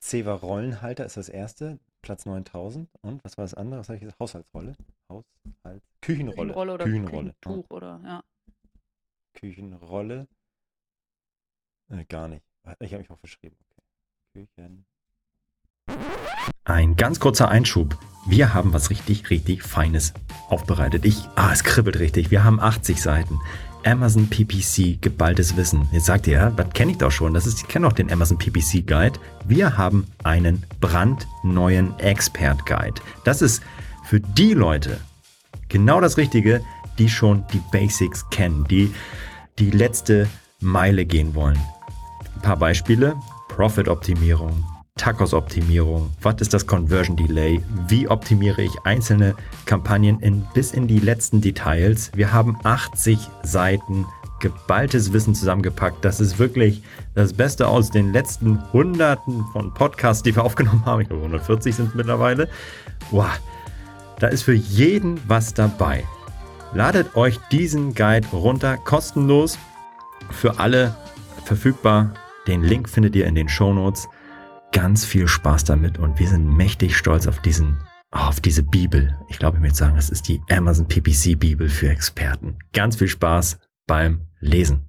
[0.00, 2.88] Ceva Rollenhalter ist das erste, Platz 9000.
[3.00, 3.80] Und was war das andere?
[3.80, 4.20] Was habe ich gesagt?
[4.20, 4.76] Haushaltsrolle?
[5.08, 5.82] Haushalt.
[6.02, 6.36] Küchenrolle.
[6.36, 7.34] Küchenrolle oder Küchenrolle.
[7.40, 7.76] Küchentuch ja.
[7.76, 8.24] oder, ja.
[9.34, 10.28] Küchenrolle.
[11.90, 12.44] Äh, gar nicht.
[12.80, 13.56] Ich habe mich auch verschrieben.
[14.34, 14.46] Okay.
[14.56, 14.84] Küchen.
[16.64, 17.96] Ein ganz kurzer Einschub.
[18.26, 20.14] Wir haben was richtig, richtig Feines
[20.48, 21.04] aufbereitet.
[21.04, 22.32] Ich, ah, es kribbelt richtig.
[22.32, 23.38] Wir haben 80 Seiten.
[23.84, 25.88] Amazon PPC geballtes Wissen.
[25.92, 27.34] Jetzt sagt ihr, das kenne ich doch schon.
[27.34, 29.20] Das ist, ich kenne auch den Amazon PPC Guide.
[29.44, 33.00] Wir haben einen brandneuen Expert Guide.
[33.22, 33.62] Das ist
[34.04, 35.00] für die Leute
[35.68, 36.64] genau das Richtige,
[36.98, 38.92] die schon die Basics kennen, die
[39.60, 41.60] die letzte Meile gehen wollen.
[42.46, 43.16] Paar Beispiele.
[43.48, 50.86] Profit-Optimierung, Tacos-Optimierung, was ist das Conversion Delay, wie optimiere ich einzelne Kampagnen in, bis in
[50.86, 52.12] die letzten Details.
[52.14, 54.06] Wir haben 80 Seiten
[54.38, 56.04] geballtes Wissen zusammengepackt.
[56.04, 56.84] Das ist wirklich
[57.16, 61.00] das Beste aus den letzten Hunderten von Podcasts, die wir aufgenommen haben.
[61.00, 62.48] Ich glaube, 140 sind es mittlerweile.
[63.10, 63.40] Wow,
[64.20, 66.04] da ist für jeden was dabei.
[66.74, 69.58] Ladet euch diesen Guide runter, kostenlos,
[70.30, 70.94] für alle
[71.44, 72.12] verfügbar.
[72.46, 74.08] Den Link findet ihr in den Show Notes
[74.70, 77.80] ganz viel Spaß damit und wir sind mächtig stolz auf diesen
[78.12, 79.18] auf diese Bibel.
[79.28, 82.56] Ich glaube, ich möchte sagen, das ist die Amazon PPC Bibel für Experten.
[82.72, 84.88] Ganz viel Spaß beim Lesen.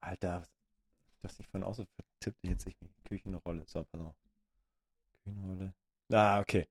[0.00, 0.42] Alter,
[1.22, 3.62] das nicht von außen vertippt jetzt ich Küchenrolle.
[3.66, 4.16] So, pass auf.
[5.24, 5.74] Küchenrolle.
[6.12, 6.66] Ah, okay.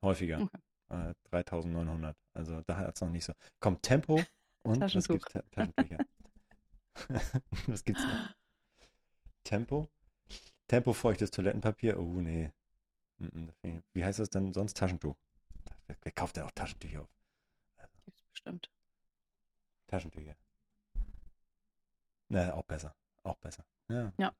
[0.00, 0.42] Häufiger.
[0.42, 1.10] Okay.
[1.10, 2.16] Äh, 3900.
[2.34, 3.32] Also da hat es noch nicht so.
[3.60, 4.22] Kommt Tempo
[4.62, 5.26] und was gibt's?
[5.50, 5.98] Taschentücher.
[7.66, 8.34] was gibt's noch?
[9.44, 9.88] Tempo.
[10.66, 11.98] Tempo feuchtes Toilettenpapier.
[11.98, 12.52] Oh, nee.
[13.92, 14.76] Wie heißt das denn sonst?
[14.76, 15.16] Taschentuch.
[16.02, 17.08] Wer kauft denn auch Taschentücher auf?
[18.04, 18.70] Gibt's bestimmt.
[19.86, 20.36] Taschentücher.
[22.28, 22.94] Na, auch besser.
[23.22, 23.64] Auch besser.
[23.88, 24.12] Ja.
[24.18, 24.32] ja.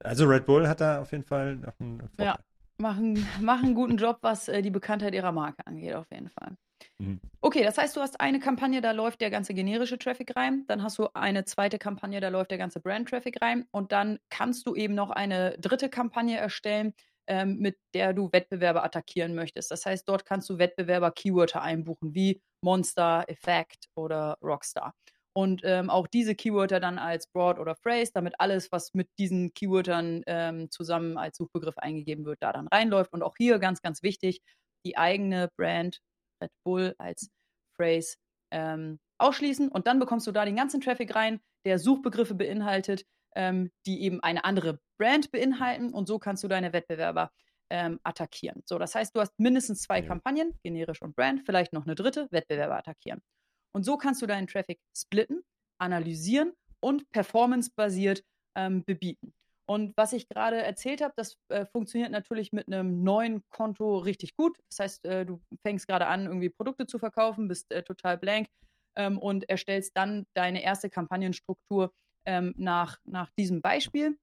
[0.00, 2.26] Also Red Bull hat da auf jeden Fall noch einen Vorteil.
[2.26, 2.38] Ja,
[2.78, 6.56] machen, machen einen guten Job, was äh, die Bekanntheit ihrer Marke angeht, auf jeden Fall.
[6.98, 7.20] Mhm.
[7.40, 10.64] Okay, das heißt, du hast eine Kampagne, da läuft der ganze generische Traffic rein.
[10.66, 13.66] Dann hast du eine zweite Kampagne, da läuft der ganze Brand-Traffic rein.
[13.70, 16.94] Und dann kannst du eben noch eine dritte Kampagne erstellen,
[17.26, 19.70] ähm, mit der du Wettbewerber attackieren möchtest.
[19.70, 24.94] Das heißt, dort kannst du Wettbewerber-Keywörter einbuchen, wie Monster, Effect oder Rockstar.
[25.36, 29.52] Und ähm, auch diese Keywörter dann als Broad oder Phrase, damit alles, was mit diesen
[29.52, 33.12] Keywörtern ähm, zusammen als Suchbegriff eingegeben wird, da dann reinläuft.
[33.12, 34.40] Und auch hier ganz, ganz wichtig,
[34.86, 35.98] die eigene Brand
[36.44, 37.28] Red Bull als
[37.76, 38.16] Phrase
[38.52, 43.04] ähm, ausschließen und dann bekommst du da den ganzen Traffic rein, der Suchbegriffe beinhaltet,
[43.34, 47.30] ähm, die eben eine andere Brand beinhalten und so kannst du deine Wettbewerber
[47.70, 48.62] ähm, attackieren.
[48.66, 50.06] So, das heißt, du hast mindestens zwei ja.
[50.06, 53.20] Kampagnen, generisch und Brand, vielleicht noch eine dritte, Wettbewerber attackieren.
[53.72, 55.42] Und so kannst du deinen Traffic splitten,
[55.80, 58.22] analysieren und performancebasiert
[58.56, 59.32] ähm, bebieten.
[59.66, 64.36] Und was ich gerade erzählt habe, das äh, funktioniert natürlich mit einem neuen Konto richtig
[64.36, 64.58] gut.
[64.68, 68.48] Das heißt, äh, du fängst gerade an, irgendwie Produkte zu verkaufen, bist äh, total blank
[68.96, 71.92] ähm, und erstellst dann deine erste Kampagnenstruktur
[72.26, 74.18] ähm, nach, nach diesem Beispiel.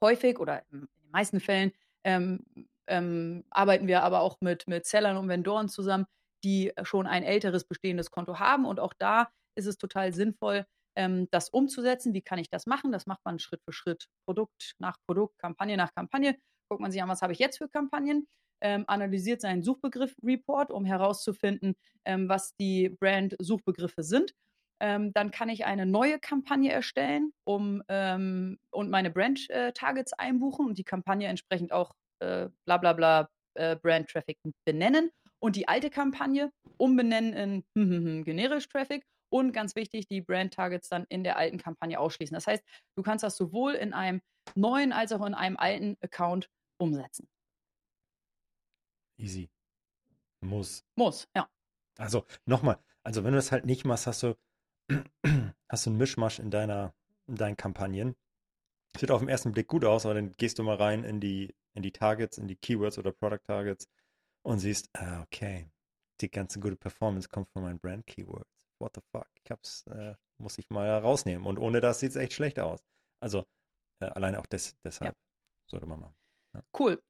[0.00, 1.72] Häufig oder in den meisten Fällen
[2.04, 2.44] ähm,
[2.88, 6.06] ähm, arbeiten wir aber auch mit, mit Sellern und Vendoren zusammen,
[6.44, 8.66] die schon ein älteres bestehendes Konto haben.
[8.66, 12.14] Und auch da ist es total sinnvoll, ähm, das umzusetzen.
[12.14, 12.92] Wie kann ich das machen?
[12.92, 16.36] Das macht man Schritt für Schritt, Produkt nach Produkt, Kampagne nach Kampagne.
[16.68, 18.26] Guckt man sich an, was habe ich jetzt für Kampagnen?
[18.62, 24.34] Ähm, analysiert seinen Suchbegriff-Report, um herauszufinden, ähm, was die Brand-Suchbegriffe sind.
[24.80, 30.66] Ähm, dann kann ich eine neue Kampagne erstellen um, ähm, und meine Brand-Targets äh, einbuchen
[30.66, 35.68] und die Kampagne entsprechend auch äh, bla bla bla äh, Brand Traffic benennen und die
[35.68, 40.88] alte Kampagne umbenennen in hm, hm, hm, generisch Traffic und ganz wichtig, die Brand Targets
[40.88, 42.34] dann in der alten Kampagne ausschließen.
[42.34, 42.64] Das heißt,
[42.96, 44.20] du kannst das sowohl in einem
[44.54, 47.28] neuen als auch in einem alten Account umsetzen.
[49.18, 49.48] Easy.
[50.40, 50.84] Muss.
[50.94, 51.48] Muss, ja.
[51.98, 54.36] Also nochmal, also wenn du das halt nicht machst, hast du,
[55.68, 56.94] hast du einen Mischmasch in deiner,
[57.26, 58.14] in deinen Kampagnen.
[58.98, 61.54] Sieht auf den ersten Blick gut aus, aber dann gehst du mal rein in die,
[61.74, 63.88] in die Targets, in die Keywords oder Product Targets
[64.42, 65.68] und siehst, ah, okay,
[66.20, 68.55] die ganze gute Performance kommt von meinen Brand Keywords.
[68.78, 69.28] What the fuck?
[69.44, 71.46] Ich hab's, äh, muss ich mal rausnehmen.
[71.46, 72.80] Und ohne das sieht es echt schlecht aus.
[73.20, 73.44] Also
[74.00, 75.20] äh, alleine auch des, deshalb ja.
[75.66, 76.14] sollte man machen.
[76.54, 76.62] Ja.
[76.78, 77.02] Cool.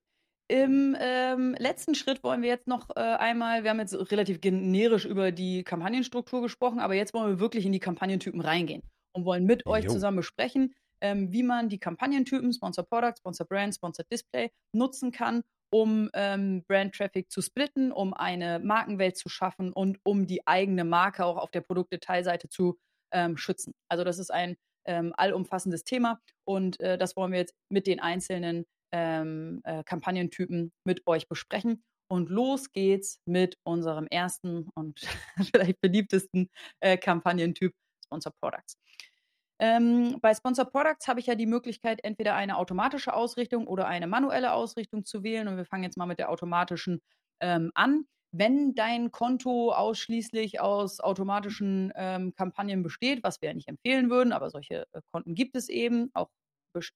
[0.48, 5.04] Im ähm, letzten Schritt wollen wir jetzt noch äh, einmal, wir haben jetzt relativ generisch
[5.04, 9.44] über die Kampagnenstruktur gesprochen, aber jetzt wollen wir wirklich in die Kampagnentypen reingehen und wollen
[9.44, 9.72] mit jo.
[9.72, 15.10] euch zusammen besprechen, ähm, wie man die Kampagnentypen Sponsor Product, Sponsor Brand, Sponsor Display nutzen
[15.10, 20.46] kann, um ähm, Brand Traffic zu splitten, um eine Markenwelt zu schaffen und um die
[20.46, 22.78] eigene Marke auch auf der Produktdetailseite zu
[23.12, 23.74] ähm, schützen.
[23.88, 28.00] Also das ist ein ähm, allumfassendes Thema und äh, das wollen wir jetzt mit den
[28.00, 31.82] einzelnen ähm, äh, Kampagnentypen mit euch besprechen.
[32.08, 35.00] Und los geht's mit unserem ersten und
[35.52, 36.50] vielleicht beliebtesten
[36.80, 37.74] äh, Kampagnentyp
[38.04, 38.78] Sponsor Products.
[39.58, 44.06] Ähm, bei Sponsor Products habe ich ja die Möglichkeit, entweder eine automatische Ausrichtung oder eine
[44.06, 45.48] manuelle Ausrichtung zu wählen.
[45.48, 47.00] Und wir fangen jetzt mal mit der automatischen
[47.40, 48.04] ähm, an.
[48.32, 54.32] Wenn dein Konto ausschließlich aus automatischen ähm, Kampagnen besteht, was wir ja nicht empfehlen würden,
[54.32, 56.28] aber solche äh, Konten gibt es eben, auch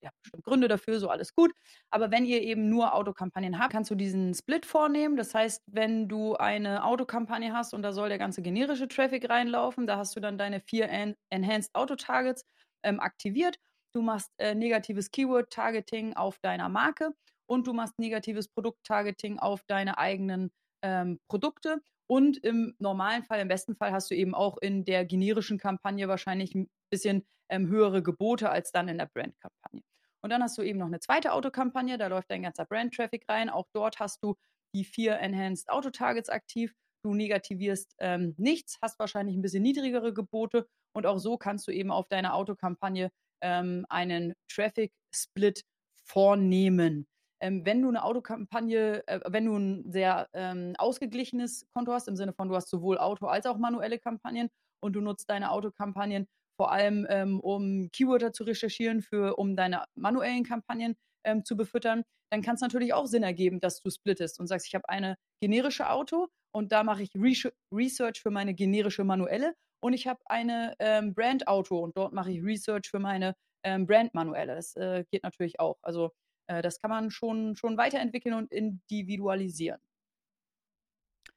[0.01, 1.53] ja, bestimmt Gründe dafür, so alles gut.
[1.89, 5.17] Aber wenn ihr eben nur Autokampagnen habt, kannst du diesen Split vornehmen.
[5.17, 9.87] Das heißt, wenn du eine Autokampagne hast und da soll der ganze generische Traffic reinlaufen,
[9.87, 12.45] da hast du dann deine vier en Enhanced Auto Targets
[12.83, 13.57] ähm, aktiviert.
[13.93, 17.11] Du machst äh, negatives Keyword-Targeting auf deiner Marke
[17.45, 21.81] und du machst negatives Produkt-Targeting auf deine eigenen ähm, Produkte.
[22.07, 26.07] Und im normalen Fall, im besten Fall, hast du eben auch in der generischen Kampagne
[26.07, 29.83] wahrscheinlich ein bisschen ähm, höhere Gebote als dann in der Brand-Kampagne.
[30.23, 33.49] Und dann hast du eben noch eine zweite Autokampagne, da läuft dein ganzer Brand-Traffic rein.
[33.49, 34.35] Auch dort hast du
[34.73, 36.73] die vier Enhanced Auto-Targets aktiv.
[37.03, 41.71] Du negativierst ähm, nichts, hast wahrscheinlich ein bisschen niedrigere Gebote und auch so kannst du
[41.71, 43.11] eben auf deiner Autokampagne
[43.41, 45.63] ähm, einen Traffic-Split
[46.05, 47.07] vornehmen.
[47.41, 52.15] Ähm, wenn du eine Autokampagne, äh, wenn du ein sehr ähm, ausgeglichenes Konto hast, im
[52.15, 56.27] Sinne von du hast sowohl Auto als auch manuelle Kampagnen und du nutzt deine Autokampagnen
[56.61, 60.95] vor allem, ähm, um Keywörter zu recherchieren, für, um deine manuellen Kampagnen
[61.25, 64.67] ähm, zu befüttern, dann kann es natürlich auch Sinn ergeben, dass du splittest und sagst,
[64.67, 69.93] ich habe eine generische Auto und da mache ich Research für meine generische manuelle und
[69.93, 74.53] ich habe eine ähm, Brand-Auto und dort mache ich Research für meine ähm, Brand-Manuelle.
[74.53, 75.79] Das äh, geht natürlich auch.
[75.81, 76.11] Also
[76.45, 79.81] äh, das kann man schon, schon weiterentwickeln und individualisieren.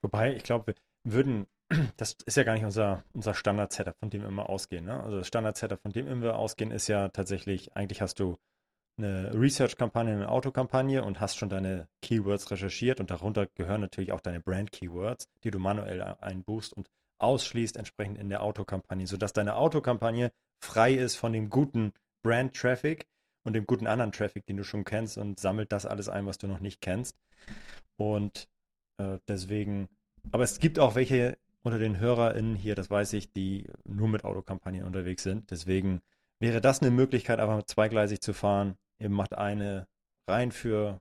[0.03, 1.47] Wobei, ich glaube, wir würden
[1.97, 4.85] das ist ja gar nicht unser, unser Standard-Setup, von dem wir immer ausgehen.
[4.85, 5.03] Ne?
[5.03, 8.37] Also das Standard-Setup, von dem wir ausgehen, ist ja tatsächlich, eigentlich hast du
[8.97, 14.21] eine Research-Kampagne, eine Autokampagne und hast schon deine Keywords recherchiert und darunter gehören natürlich auch
[14.21, 20.31] deine Brand-Keywords, die du manuell einbuchst und ausschließt entsprechend in der Autokampagne, sodass deine Autokampagne
[20.63, 23.07] frei ist von dem guten Brand-Traffic
[23.45, 26.39] und dem guten anderen Traffic, den du schon kennst und sammelt das alles ein, was
[26.39, 27.17] du noch nicht kennst.
[27.97, 28.49] Und
[28.99, 29.89] äh, deswegen,
[30.33, 34.25] aber es gibt auch welche unter den HörerInnen hier, das weiß ich, die nur mit
[34.25, 35.51] Autokampagnen unterwegs sind.
[35.51, 36.03] Deswegen
[36.39, 38.77] wäre das eine Möglichkeit, einfach zweigleisig zu fahren.
[38.99, 39.89] Ihr macht eine
[40.29, 41.01] rein für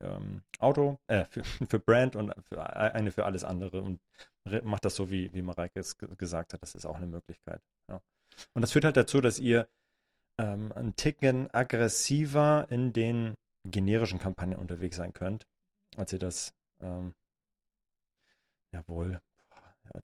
[0.00, 4.00] ähm, Auto, äh, für, für Brand und für, eine für alles andere und
[4.64, 6.62] macht das so, wie, wie Mareike es gesagt hat.
[6.62, 7.62] Das ist auch eine Möglichkeit.
[7.88, 8.02] Ja.
[8.54, 9.68] Und das führt halt dazu, dass ihr
[10.38, 15.46] ähm, ein Ticken aggressiver in den generischen Kampagnen unterwegs sein könnt,
[15.96, 17.14] als ihr das ähm,
[18.72, 19.20] jawohl ja,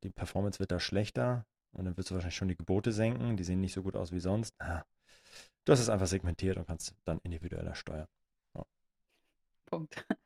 [0.03, 3.37] die Performance wird da schlechter und dann wirst du wahrscheinlich schon die Gebote senken.
[3.37, 4.55] Die sehen nicht so gut aus wie sonst.
[4.59, 4.85] Ah,
[5.65, 8.09] du hast es einfach segmentiert und kannst dann individueller steuern.
[8.55, 8.65] Ja.
[9.67, 10.07] Punkt.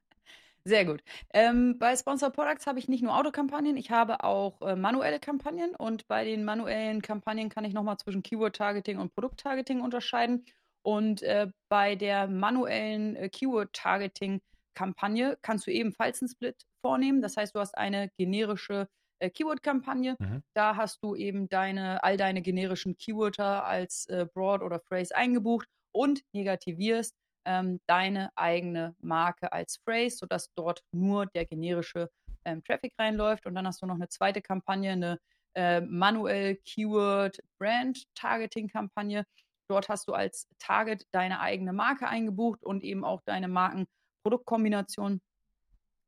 [0.64, 1.02] Sehr gut.
[1.32, 5.76] Ähm, bei Sponsor Products habe ich nicht nur Autokampagnen, ich habe auch äh, manuelle Kampagnen
[5.76, 10.44] und bei den manuellen Kampagnen kann ich nochmal zwischen Keyword-Targeting und Produkt-Targeting unterscheiden.
[10.82, 17.22] Und äh, bei der manuellen äh, Keyword-Targeting-Kampagne kannst du ebenfalls einen Split vornehmen.
[17.22, 18.88] Das heißt, du hast eine generische
[19.18, 20.16] äh, Keyword-Kampagne.
[20.18, 20.42] Mhm.
[20.54, 25.68] Da hast du eben deine, all deine generischen Keywörter als äh, Broad oder Phrase eingebucht
[25.92, 27.14] und negativierst
[27.46, 32.10] ähm, deine eigene Marke als Phrase, sodass dort nur der generische
[32.44, 33.46] ähm, Traffic reinläuft.
[33.46, 35.18] Und dann hast du noch eine zweite Kampagne, eine
[35.54, 39.24] äh, manuell Keyword Brand Targeting Kampagne.
[39.68, 45.20] Dort hast du als Target deine eigene Marke eingebucht und eben auch deine Marken-Produktkombination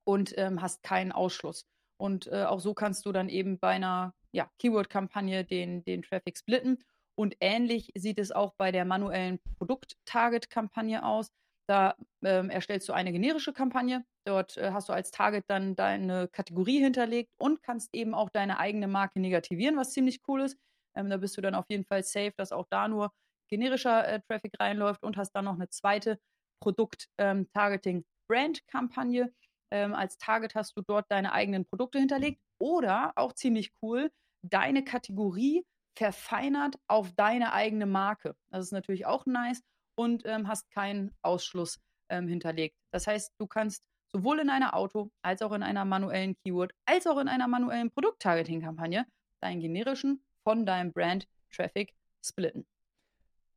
[0.05, 1.65] und ähm, hast keinen Ausschluss.
[1.99, 6.39] Und äh, auch so kannst du dann eben bei einer ja, Keyword-Kampagne den, den Traffic
[6.39, 6.79] splitten.
[7.17, 11.33] Und ähnlich sieht es auch bei der manuellen Produkt-Target-Kampagne aus.
[11.69, 14.05] Da ähm, erstellst du eine generische Kampagne.
[14.25, 18.59] Dort äh, hast du als Target dann deine Kategorie hinterlegt und kannst eben auch deine
[18.59, 20.57] eigene Marke negativieren, was ziemlich cool ist.
[20.97, 23.13] Ähm, da bist du dann auf jeden Fall safe, dass auch da nur
[23.49, 26.21] generischer äh, Traffic reinläuft und hast dann noch eine zweite
[26.61, 29.23] Produkt-Targeting-Brand-Kampagne.
[29.23, 29.31] Ähm,
[29.71, 34.11] ähm, als Target hast du dort deine eigenen Produkte hinterlegt oder auch ziemlich cool,
[34.43, 35.65] deine Kategorie
[35.97, 38.37] verfeinert auf deine eigene Marke.
[38.51, 39.63] Das ist natürlich auch nice
[39.97, 42.77] und ähm, hast keinen Ausschluss ähm, hinterlegt.
[42.93, 47.07] Das heißt, du kannst sowohl in einer Auto- als auch in einer manuellen Keyword, als
[47.07, 49.07] auch in einer manuellen Produkt-Targeting-Kampagne
[49.41, 51.93] deinen generischen von deinem Brand-Traffic
[52.25, 52.67] splitten.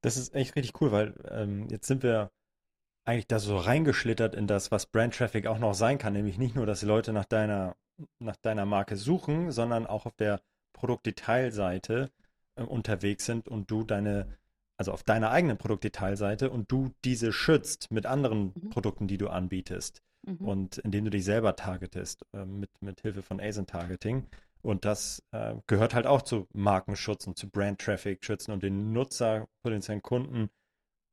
[0.01, 2.31] Das ist echt richtig cool, weil ähm, jetzt sind wir
[3.05, 6.55] eigentlich da so reingeschlittert in das, was Brand Traffic auch noch sein kann, nämlich nicht
[6.55, 7.75] nur, dass die Leute nach deiner,
[8.19, 10.41] nach deiner Marke suchen, sondern auch auf der
[10.73, 12.11] Produktdetailseite
[12.55, 14.37] äh, unterwegs sind und du deine,
[14.77, 18.69] also auf deiner eigenen Produktdetailseite und du diese schützt mit anderen mhm.
[18.69, 20.01] Produkten, die du anbietest.
[20.23, 20.47] Mhm.
[20.47, 24.27] Und indem du dich selber targetest, äh, mit, mit Hilfe von ASIN-Targeting.
[24.61, 29.47] Und das äh, gehört halt auch zu Markenschutz und zu Brand-Traffic schützen und den Nutzer,
[29.63, 30.51] potenziellen Kunden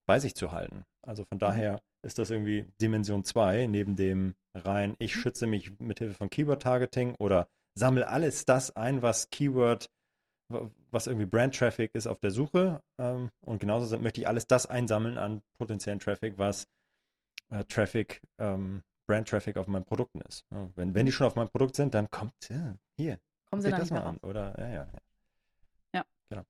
[0.08, 0.84] bei sich zu halten.
[1.02, 1.40] Also von mhm.
[1.40, 5.20] daher ist das irgendwie Dimension 2 neben dem rein, ich mhm.
[5.20, 9.88] schütze mich mit Hilfe von Keyword-Targeting oder sammle alles das ein, was Keyword
[10.90, 12.82] was irgendwie Brand-Traffic ist auf der Suche.
[12.98, 16.66] Ähm, und genauso möchte ich alles das einsammeln an potenziellen Traffic, was
[17.50, 20.44] äh, Traffic, ähm, Brand-Traffic auf meinen Produkten ist.
[20.74, 23.18] Wenn, wenn die schon auf meinem Produkt sind, dann kommt, ja, hier,
[23.50, 24.18] kommen sie das mal an.
[24.18, 24.86] Oder, ja.
[25.94, 26.04] Ja.
[26.28, 26.44] Genau.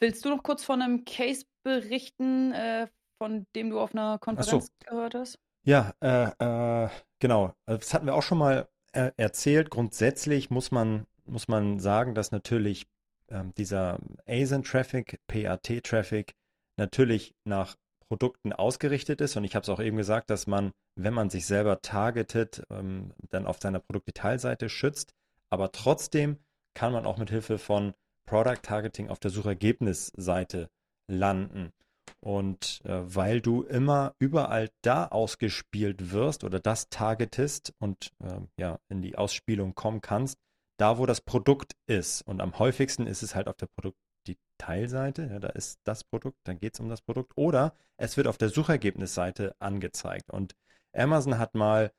[0.00, 2.88] Willst du noch kurz von einem Case berichten, äh,
[3.20, 4.86] von dem du auf einer Konferenz so.
[4.86, 5.38] gehört hast?
[5.64, 7.54] Ja, äh, äh, genau.
[7.66, 9.70] Also das hatten wir auch schon mal äh, erzählt.
[9.70, 12.86] Grundsätzlich muss man muss man sagen, dass natürlich
[13.28, 16.34] ähm, dieser ASIN-Traffic, PAT-Traffic
[16.76, 17.76] natürlich nach
[18.08, 19.36] Produkten ausgerichtet ist.
[19.36, 23.12] Und ich habe es auch eben gesagt, dass man, wenn man sich selber targetet, ähm,
[23.30, 25.12] dann auf seiner Produktdetailseite schützt.
[25.50, 26.38] Aber trotzdem
[26.74, 27.94] kann man auch mit Hilfe von
[28.28, 30.68] Product Targeting auf der Suchergebnisseite
[31.10, 31.72] landen.
[32.20, 38.78] Und äh, weil du immer überall da ausgespielt wirst oder das targetest und äh, ja
[38.88, 40.38] in die Ausspielung kommen kannst,
[40.78, 42.22] da, wo das Produkt ist.
[42.22, 45.28] Und am häufigsten ist es halt auf der Produktdetailseite.
[45.30, 47.32] Ja, da ist das Produkt, dann geht es um das Produkt.
[47.36, 50.30] Oder es wird auf der Suchergebnisseite angezeigt.
[50.30, 50.54] Und
[50.92, 51.92] Amazon hat mal,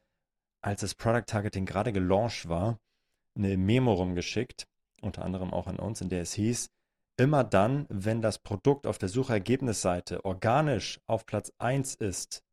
[0.62, 2.80] als das Product Targeting gerade gelauncht war,
[3.36, 4.68] eine Memo rumgeschickt,
[5.02, 6.70] unter anderem auch an uns, in der es hieß,
[7.18, 12.44] immer dann, wenn das Produkt auf der Suchergebnisseite organisch auf Platz 1 ist,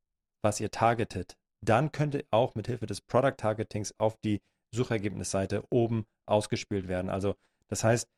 [0.42, 4.40] was ihr targetet, dann könnt ihr auch mit Hilfe des Product Targetings auf die
[4.72, 7.10] Suchergebnisseite oben ausgespielt werden.
[7.10, 7.34] Also
[7.68, 8.08] das heißt,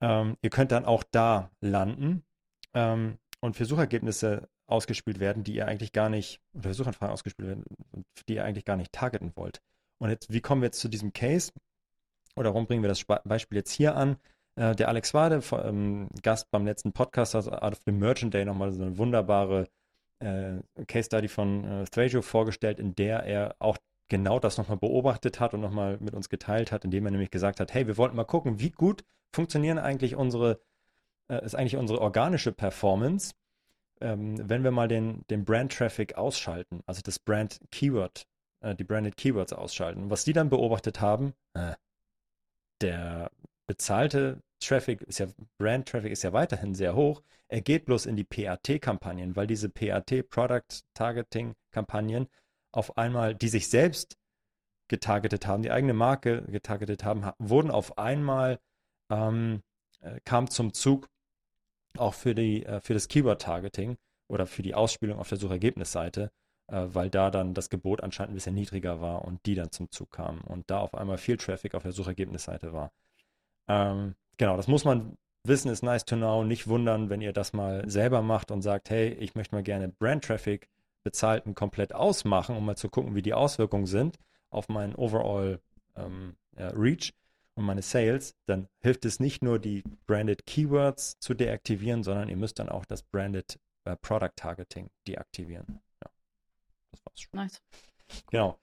[0.00, 2.24] ähm, ihr könnt dann auch da landen
[2.74, 7.48] ähm, und für Suchergebnisse ausgespielt werden, die ihr eigentlich gar nicht, oder für Suchanfragen ausgespielt
[7.48, 7.64] werden,
[8.28, 9.60] die ihr eigentlich gar nicht targeten wollt.
[9.98, 11.52] Und jetzt, wie kommen wir jetzt zu diesem Case?
[12.36, 14.16] Oder warum bringen wir das Beispiel jetzt hier an?
[14.56, 18.72] Äh, der Alex Wade, ähm, Gast beim letzten Podcast, Out of the Merchant Day, nochmal
[18.72, 19.68] so eine wunderbare
[20.18, 23.76] äh, Case Study von äh, Thrasio vorgestellt, in der er auch
[24.08, 27.60] genau das nochmal beobachtet hat und nochmal mit uns geteilt hat, indem er nämlich gesagt
[27.60, 30.60] hat, hey, wir wollten mal gucken, wie gut funktionieren eigentlich unsere,
[31.28, 33.34] äh, ist eigentlich unsere organische Performance,
[34.00, 38.26] ähm, wenn wir mal den, den Brand-Traffic ausschalten, also das Brand-Keyword,
[38.60, 40.10] äh, die Branded Keywords ausschalten.
[40.10, 41.72] was die dann beobachtet haben, äh,
[42.80, 43.30] der
[43.66, 45.26] bezahlte Traffic ist ja,
[45.58, 47.22] Brand Traffic ist ja weiterhin sehr hoch.
[47.48, 52.28] Er geht bloß in die PAT-Kampagnen, weil diese PAT Product Targeting Kampagnen
[52.72, 54.16] auf einmal, die sich selbst
[54.88, 58.60] getargetet haben, die eigene Marke getargetet haben, wurden auf einmal,
[59.10, 59.62] ähm,
[60.00, 61.08] äh, kam zum Zug
[61.96, 63.96] auch für, die, äh, für das Keyword-Targeting
[64.28, 66.30] oder für die Ausspielung auf der Suchergebnisseite,
[66.68, 70.10] weil da dann das Gebot anscheinend ein bisschen niedriger war und die dann zum Zug
[70.10, 72.92] kamen und da auf einmal viel Traffic auf der Suchergebnisseite war.
[73.68, 75.16] Ähm, genau, das muss man
[75.48, 76.42] Wissen ist nice to know.
[76.44, 79.88] Nicht wundern, wenn ihr das mal selber macht und sagt, hey, ich möchte mal gerne
[79.88, 80.68] Brand Traffic
[81.04, 84.18] bezahlten komplett ausmachen, um mal zu gucken, wie die Auswirkungen sind
[84.50, 85.60] auf meinen Overall
[85.94, 87.12] ähm, ja, Reach
[87.54, 92.36] und meine Sales, dann hilft es nicht nur, die Branded Keywords zu deaktivieren, sondern ihr
[92.36, 95.80] müsst dann auch das Branded äh, Product Targeting deaktivieren.
[96.02, 96.10] Ja,
[96.90, 96.95] das war's schon.
[97.32, 97.62] Nice.
[98.30, 98.58] Genau.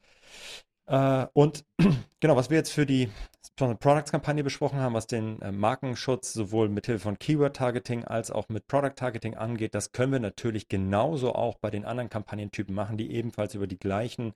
[0.85, 1.65] Äh, und
[2.19, 3.09] genau, was wir jetzt für die
[3.55, 8.67] Products-Kampagne besprochen haben, was den äh, Markenschutz sowohl mit Hilfe von Keyword-Targeting als auch mit
[8.67, 13.53] Product-Targeting angeht, das können wir natürlich genauso auch bei den anderen Kampagnentypen machen, die ebenfalls
[13.53, 14.33] über die gleichen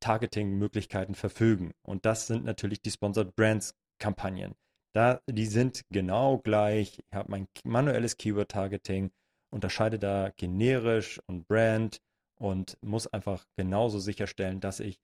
[0.00, 1.72] Targeting-Möglichkeiten verfügen.
[1.82, 4.54] Und das sind natürlich die Sponsored Brands-Kampagnen.
[4.92, 6.98] Da, die sind genau gleich.
[6.98, 9.10] Ich habe mein manuelles Keyword-Targeting,
[9.50, 12.00] unterscheide da generisch und Brand
[12.38, 14.98] und muss einfach genauso sicherstellen, dass ich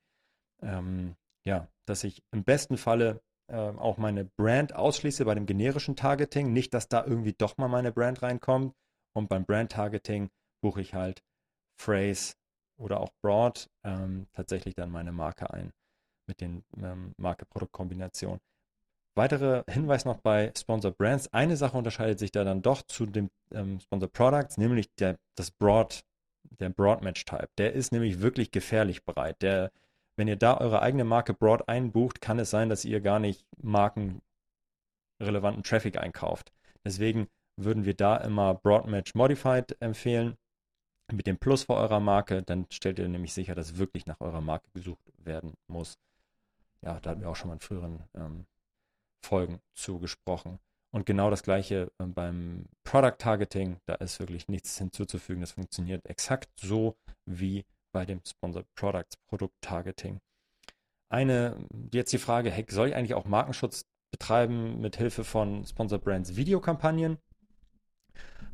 [0.63, 5.97] ähm, ja, dass ich im besten Falle äh, auch meine Brand ausschließe bei dem generischen
[5.97, 6.53] Targeting.
[6.53, 8.75] Nicht, dass da irgendwie doch mal meine Brand reinkommt.
[9.13, 10.31] Und beim Brand Targeting
[10.63, 11.23] buche ich halt
[11.81, 12.35] Phrase
[12.79, 15.73] oder auch Broad ähm, tatsächlich dann meine Marke ein
[16.27, 18.41] mit den ähm, Marke-Produkt-Kombinationen.
[19.17, 21.33] Weitere Hinweis noch bei Sponsor Brands.
[21.33, 25.51] Eine Sache unterscheidet sich da dann doch zu dem ähm, Sponsor Products, nämlich der, das
[25.51, 26.05] Broad,
[26.59, 27.49] der Broad Match Type.
[27.59, 29.43] Der ist nämlich wirklich gefährlich breit.
[29.43, 29.71] Der
[30.21, 33.47] wenn ihr da eure eigene Marke Broad einbucht, kann es sein, dass ihr gar nicht
[33.57, 36.53] markenrelevanten Traffic einkauft.
[36.85, 40.37] Deswegen würden wir da immer Broad Match Modified empfehlen
[41.11, 42.43] mit dem Plus vor eurer Marke.
[42.43, 45.97] Dann stellt ihr nämlich sicher, dass wirklich nach eurer Marke gesucht werden muss.
[46.83, 48.45] Ja, da hatten wir auch schon mal in früheren ähm,
[49.25, 50.59] Folgen zugesprochen.
[50.93, 53.79] Und genau das gleiche äh, beim Product Targeting.
[53.87, 55.41] Da ist wirklich nichts hinzuzufügen.
[55.41, 60.21] Das funktioniert exakt so wie bei dem Sponsored Products Produkt Targeting.
[61.09, 61.57] Eine,
[61.93, 66.37] jetzt die Frage, hey, soll ich eigentlich auch Markenschutz betreiben mit Hilfe von Sponsored Brands
[66.37, 67.19] Videokampagnen?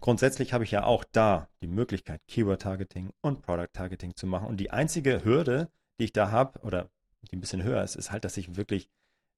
[0.00, 4.46] Grundsätzlich habe ich ja auch da die Möglichkeit, Keyword Targeting und Product Targeting zu machen.
[4.46, 6.90] Und die einzige Hürde, die ich da habe, oder
[7.30, 8.88] die ein bisschen höher ist, ist halt, dass ich wirklich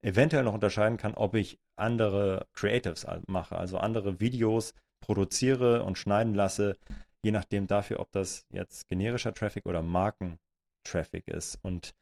[0.02, 6.34] eventuell noch unterscheiden kann, ob ich andere Creatives mache, also andere Videos produziere und schneiden
[6.34, 6.76] lasse,
[7.22, 11.58] je nachdem dafür, ob das jetzt generischer Traffic oder Markentraffic ist.
[11.62, 11.94] Und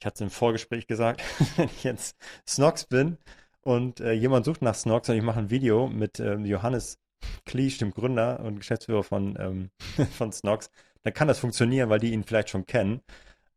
[0.00, 1.22] ich hatte es im Vorgespräch gesagt,
[1.56, 3.18] wenn ich jetzt Snox bin
[3.62, 6.98] und äh, jemand sucht nach Snox und ich mache ein Video mit ähm, Johannes
[7.44, 9.70] Kliesch, dem Gründer und Geschäftsführer von, ähm,
[10.12, 10.70] von Snox,
[11.02, 13.00] dann kann das funktionieren, weil die ihn vielleicht schon kennen.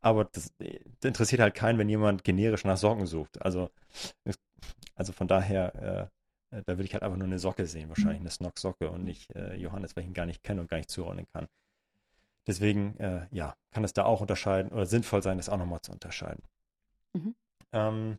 [0.01, 3.41] Aber das, das interessiert halt keinen, wenn jemand generisch nach Socken sucht.
[3.41, 3.69] Also,
[4.95, 6.07] also von daher äh,
[6.51, 9.33] äh, da würde ich halt einfach nur eine Socke sehen, wahrscheinlich eine Snock-Socke und nicht
[9.35, 11.47] äh, Johannes, weil ich ihn gar nicht kenne und gar nicht zuordnen kann.
[12.47, 15.91] Deswegen, äh, ja, kann es da auch unterscheiden oder sinnvoll sein, das auch nochmal zu
[15.91, 16.43] unterscheiden.
[17.13, 17.35] Mhm.
[17.71, 18.17] Ähm,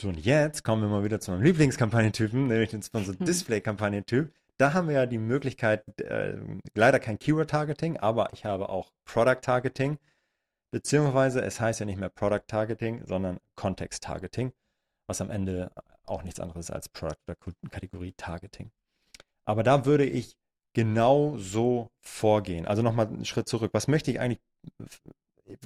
[0.00, 3.24] so, und jetzt kommen wir mal wieder zu meinem Lieblingskampagnentypen, nämlich den Sponsor mhm.
[3.24, 4.32] Display-Kampagnentyp.
[4.56, 6.36] Da haben wir ja die Möglichkeit, äh,
[6.74, 9.98] leider kein Keyword-Targeting, aber ich habe auch Product-Targeting.
[10.70, 14.52] Beziehungsweise es heißt ja nicht mehr Product-Targeting, sondern Context-Targeting,
[15.06, 15.72] was am Ende
[16.04, 17.36] auch nichts anderes als Product oder
[17.70, 18.70] Kategorie Targeting.
[19.44, 20.36] Aber da würde ich
[20.74, 22.66] genau so vorgehen.
[22.66, 23.70] Also nochmal einen Schritt zurück.
[23.72, 24.40] Was möchte ich eigentlich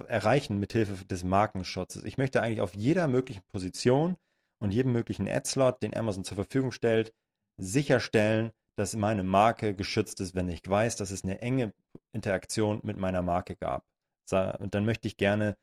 [0.06, 2.04] erreichen mit Hilfe des Markenschutzes?
[2.04, 4.16] Ich möchte eigentlich auf jeder möglichen Position
[4.60, 7.12] und jedem möglichen Ad-Slot, den Amazon zur Verfügung stellt,
[7.56, 11.74] sicherstellen, dass meine Marke geschützt ist, wenn ich weiß, dass es eine enge
[12.12, 13.84] Interaktion mit meiner Marke gab.
[14.30, 15.56] Und dann möchte ich gerne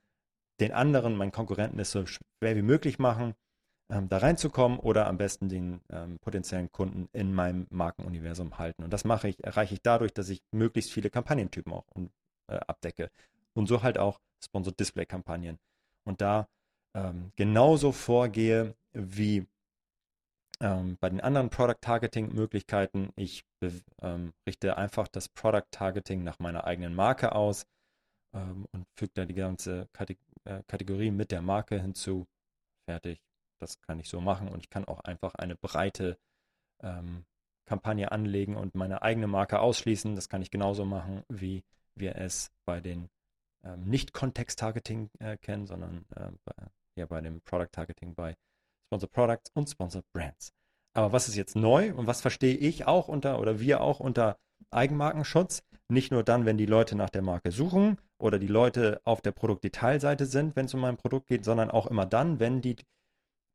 [0.59, 3.35] den anderen, meinen Konkurrenten, es so schwer wie möglich machen,
[3.91, 8.83] ähm, da reinzukommen oder am besten den ähm, potenziellen Kunden in meinem Markenuniversum halten.
[8.83, 13.09] Und das mache ich, erreiche ich dadurch, dass ich möglichst viele Kampagnentypen auch äh, abdecke.
[13.53, 15.57] Und so halt auch Sponsored Display Kampagnen.
[16.05, 16.47] Und da
[16.95, 19.47] ähm, genauso vorgehe wie
[20.61, 23.11] ähm, bei den anderen Product Targeting Möglichkeiten.
[23.15, 23.43] Ich
[24.01, 27.65] ähm, richte einfach das Product Targeting nach meiner eigenen Marke aus
[28.33, 32.27] ähm, und füge da die ganze Kate äh, Kategorie mit der Marke hinzu.
[32.85, 33.21] Fertig.
[33.59, 36.17] Das kann ich so machen und ich kann auch einfach eine breite
[36.81, 37.25] ähm,
[37.65, 40.15] Kampagne anlegen und meine eigene Marke ausschließen.
[40.15, 41.63] Das kann ich genauso machen, wie
[41.95, 43.09] wir es bei den
[43.63, 46.53] ähm, nicht Kontext-Targeting äh, kennen, sondern äh, bei,
[46.95, 48.35] ja, bei dem Product-Targeting bei
[48.87, 50.53] Sponsor Products und Sponsor Brands.
[50.93, 54.39] Aber was ist jetzt neu und was verstehe ich auch unter oder wir auch unter
[54.71, 55.63] Eigenmarkenschutz?
[55.87, 59.31] Nicht nur dann, wenn die Leute nach der Marke suchen oder die Leute auf der
[59.31, 62.75] Produktdetailseite sind, wenn es um mein Produkt geht, sondern auch immer dann, wenn die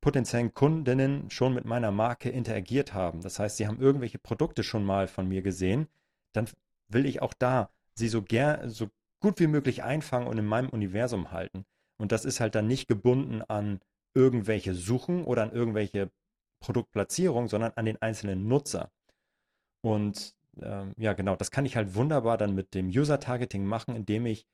[0.01, 3.21] potenziellen Kundinnen schon mit meiner Marke interagiert haben.
[3.21, 5.87] Das heißt, sie haben irgendwelche Produkte schon mal von mir gesehen,
[6.33, 6.49] dann
[6.89, 8.91] will ich auch da sie so gern, so
[9.21, 11.65] gut wie möglich einfangen und in meinem Universum halten.
[11.97, 13.81] Und das ist halt dann nicht gebunden an
[14.15, 16.11] irgendwelche Suchen oder an irgendwelche
[16.61, 18.91] Produktplatzierung, sondern an den einzelnen Nutzer.
[19.81, 24.27] Und ähm, ja, genau, das kann ich halt wunderbar dann mit dem User-Targeting machen, indem
[24.27, 24.47] ich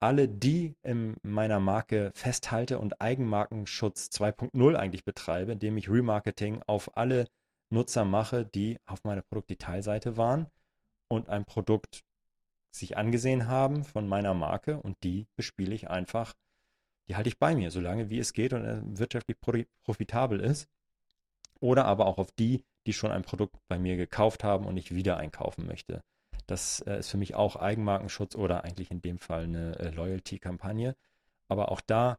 [0.00, 6.96] alle die in meiner Marke festhalte und Eigenmarkenschutz 2.0 eigentlich betreibe, indem ich Remarketing auf
[6.96, 7.26] alle
[7.70, 10.46] Nutzer mache, die auf meiner Produktdetailseite waren
[11.08, 12.04] und ein Produkt
[12.70, 16.34] sich angesehen haben von meiner Marke und die bespiele ich einfach,
[17.08, 19.38] die halte ich bei mir, solange wie es geht und er wirtschaftlich
[19.82, 20.68] profitabel ist.
[21.60, 24.94] Oder aber auch auf die, die schon ein Produkt bei mir gekauft haben und ich
[24.94, 26.02] wieder einkaufen möchte.
[26.46, 30.94] Das äh, ist für mich auch Eigenmarkenschutz oder eigentlich in dem Fall eine äh, Loyalty-Kampagne.
[31.48, 32.18] Aber auch da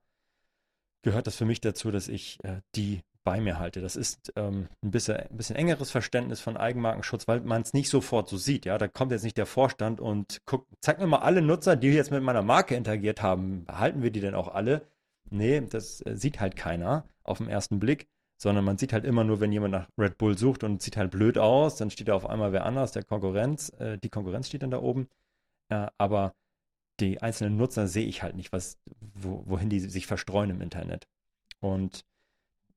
[1.01, 3.81] gehört das für mich dazu, dass ich äh, die bei mir halte.
[3.81, 7.89] Das ist ähm, ein, bisschen, ein bisschen engeres Verständnis von Eigenmarkenschutz, weil man es nicht
[7.89, 8.65] sofort so sieht.
[8.65, 11.89] Ja, da kommt jetzt nicht der Vorstand und guckt, zeigt mir mal alle Nutzer, die
[11.89, 13.65] jetzt mit meiner Marke interagiert haben.
[13.65, 14.87] Behalten wir die denn auch alle?
[15.29, 18.07] Nee, das äh, sieht halt keiner auf den ersten Blick,
[18.37, 21.11] sondern man sieht halt immer nur, wenn jemand nach Red Bull sucht und sieht halt
[21.11, 24.63] blöd aus, dann steht da auf einmal wer anders, der Konkurrenz, äh, die Konkurrenz steht
[24.63, 25.09] dann da oben.
[25.69, 26.35] Äh, aber
[26.99, 31.07] die einzelnen Nutzer sehe ich halt nicht, was, wo, wohin die sich verstreuen im Internet.
[31.59, 32.05] Und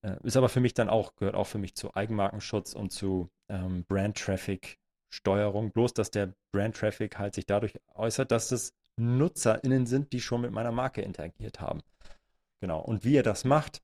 [0.03, 3.29] äh, ist aber für mich dann auch, gehört auch für mich zu Eigenmarkenschutz und zu
[3.49, 5.73] ähm, Brand-Traffic-Steuerung.
[5.73, 10.53] Bloß, dass der Brand-Traffic halt sich dadurch äußert, dass es NutzerInnen sind, die schon mit
[10.53, 11.81] meiner Marke interagiert haben.
[12.61, 12.81] Genau.
[12.81, 13.83] Und wie ihr das macht,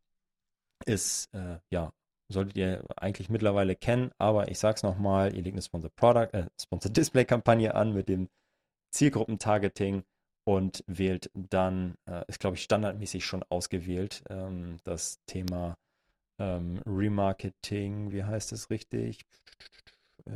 [0.85, 1.93] ist, äh, ja,
[2.29, 6.47] solltet ihr eigentlich mittlerweile kennen, aber ich sag's nochmal, ihr legt eine Sponsor Product, äh,
[6.61, 8.29] Sponsor Display Kampagne an mit dem
[8.91, 10.05] Zielgruppentargeting
[10.45, 15.77] und wählt dann, äh, ist glaube ich standardmäßig schon ausgewählt, ähm, das Thema
[16.39, 19.27] ähm, Remarketing, wie heißt es richtig?
[20.27, 20.33] Äh,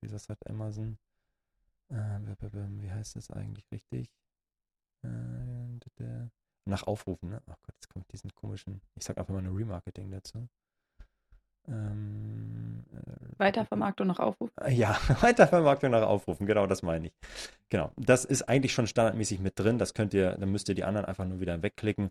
[0.00, 0.98] wie das hat Amazon?
[1.90, 2.18] Äh,
[2.80, 4.08] wie heißt es eigentlich richtig?
[5.04, 5.08] Äh,
[6.64, 7.42] nach Aufrufen, ne?
[7.46, 10.48] Ach Gott, jetzt kommt diesen komischen, ich sag einfach mal eine Remarketing dazu.
[11.68, 14.54] Ähm, äh, Weitervermarktung nach Aufrufen?
[14.70, 17.12] Ja, Weitervermarktung nach Aufrufen, genau, das meine ich.
[17.68, 19.78] Genau, das ist eigentlich schon standardmäßig mit drin.
[19.78, 22.10] Das könnt ihr, dann müsst ihr die anderen einfach nur wieder wegklicken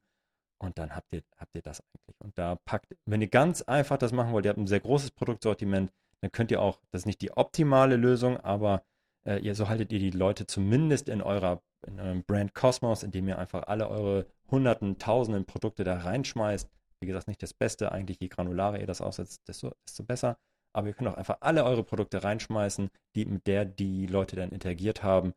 [0.57, 2.19] und dann habt ihr, habt ihr das eigentlich.
[2.19, 5.11] Und da packt, wenn ihr ganz einfach das machen wollt, ihr habt ein sehr großes
[5.11, 5.91] Produktsortiment,
[6.21, 8.83] dann könnt ihr auch, das ist nicht die optimale Lösung, aber
[9.25, 13.27] äh, ihr, so haltet ihr die Leute zumindest in eurer in eurem Brand Cosmos, indem
[13.27, 16.69] ihr einfach alle eure hunderten, tausenden Produkte da reinschmeißt.
[16.99, 20.37] Wie gesagt, nicht das Beste, eigentlich je granularer ihr das aussetzt, desto, desto besser.
[20.73, 24.51] Aber ihr könnt auch einfach alle eure Produkte reinschmeißen, die, mit der die Leute dann
[24.51, 25.33] interagiert haben.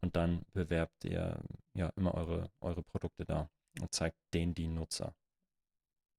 [0.00, 1.40] Und dann bewerbt ihr
[1.74, 3.48] ja immer eure, eure Produkte da
[3.80, 5.14] und zeigt denen die Nutzer.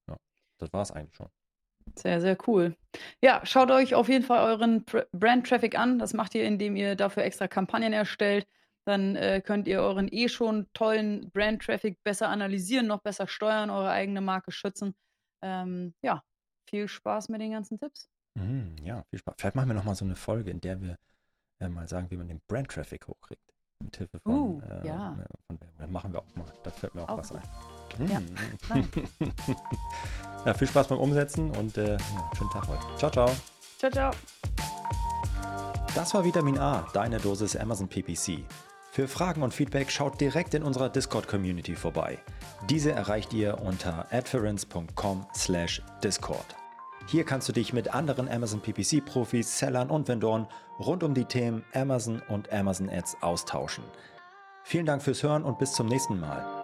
[0.07, 0.17] Ja,
[0.57, 1.29] das war es eigentlich schon.
[1.95, 2.75] Sehr, sehr cool.
[3.21, 5.99] Ja, schaut euch auf jeden Fall euren Brand-Traffic an.
[5.99, 8.47] Das macht ihr, indem ihr dafür extra Kampagnen erstellt.
[8.85, 13.91] Dann äh, könnt ihr euren eh schon tollen Brand-Traffic besser analysieren, noch besser steuern, eure
[13.91, 14.93] eigene Marke schützen.
[15.41, 16.21] Ähm, ja,
[16.69, 18.09] viel Spaß mit den ganzen Tipps.
[18.35, 19.35] Mm, ja, viel Spaß.
[19.37, 20.97] Vielleicht machen wir nochmal so eine Folge, in der wir
[21.59, 23.41] äh, mal sagen, wie man den Brand-Traffic hochkriegt.
[23.81, 25.17] Mit Hilfe von, uh, äh, ja.
[25.47, 26.45] von Dann machen wir auch mal.
[26.63, 27.43] Da fällt mir auch, auch was ein.
[27.99, 28.21] Ja,
[30.45, 31.99] ja, viel Spaß beim Umsetzen und äh, ja,
[32.37, 32.83] schönen Tag heute.
[32.97, 33.31] Ciao, ciao.
[33.77, 34.11] Ciao, ciao.
[35.95, 38.39] Das war Vitamin A, deine Dosis Amazon PPC.
[38.91, 42.19] Für Fragen und Feedback schaut direkt in unserer Discord-Community vorbei.
[42.69, 46.55] Diese erreicht ihr unter adference.com/discord.
[47.07, 50.47] Hier kannst du dich mit anderen Amazon PPC-Profis, Sellern und Vendoren
[50.79, 53.83] rund um die Themen Amazon und Amazon Ads austauschen.
[54.63, 56.62] Vielen Dank fürs Hören und bis zum nächsten Mal.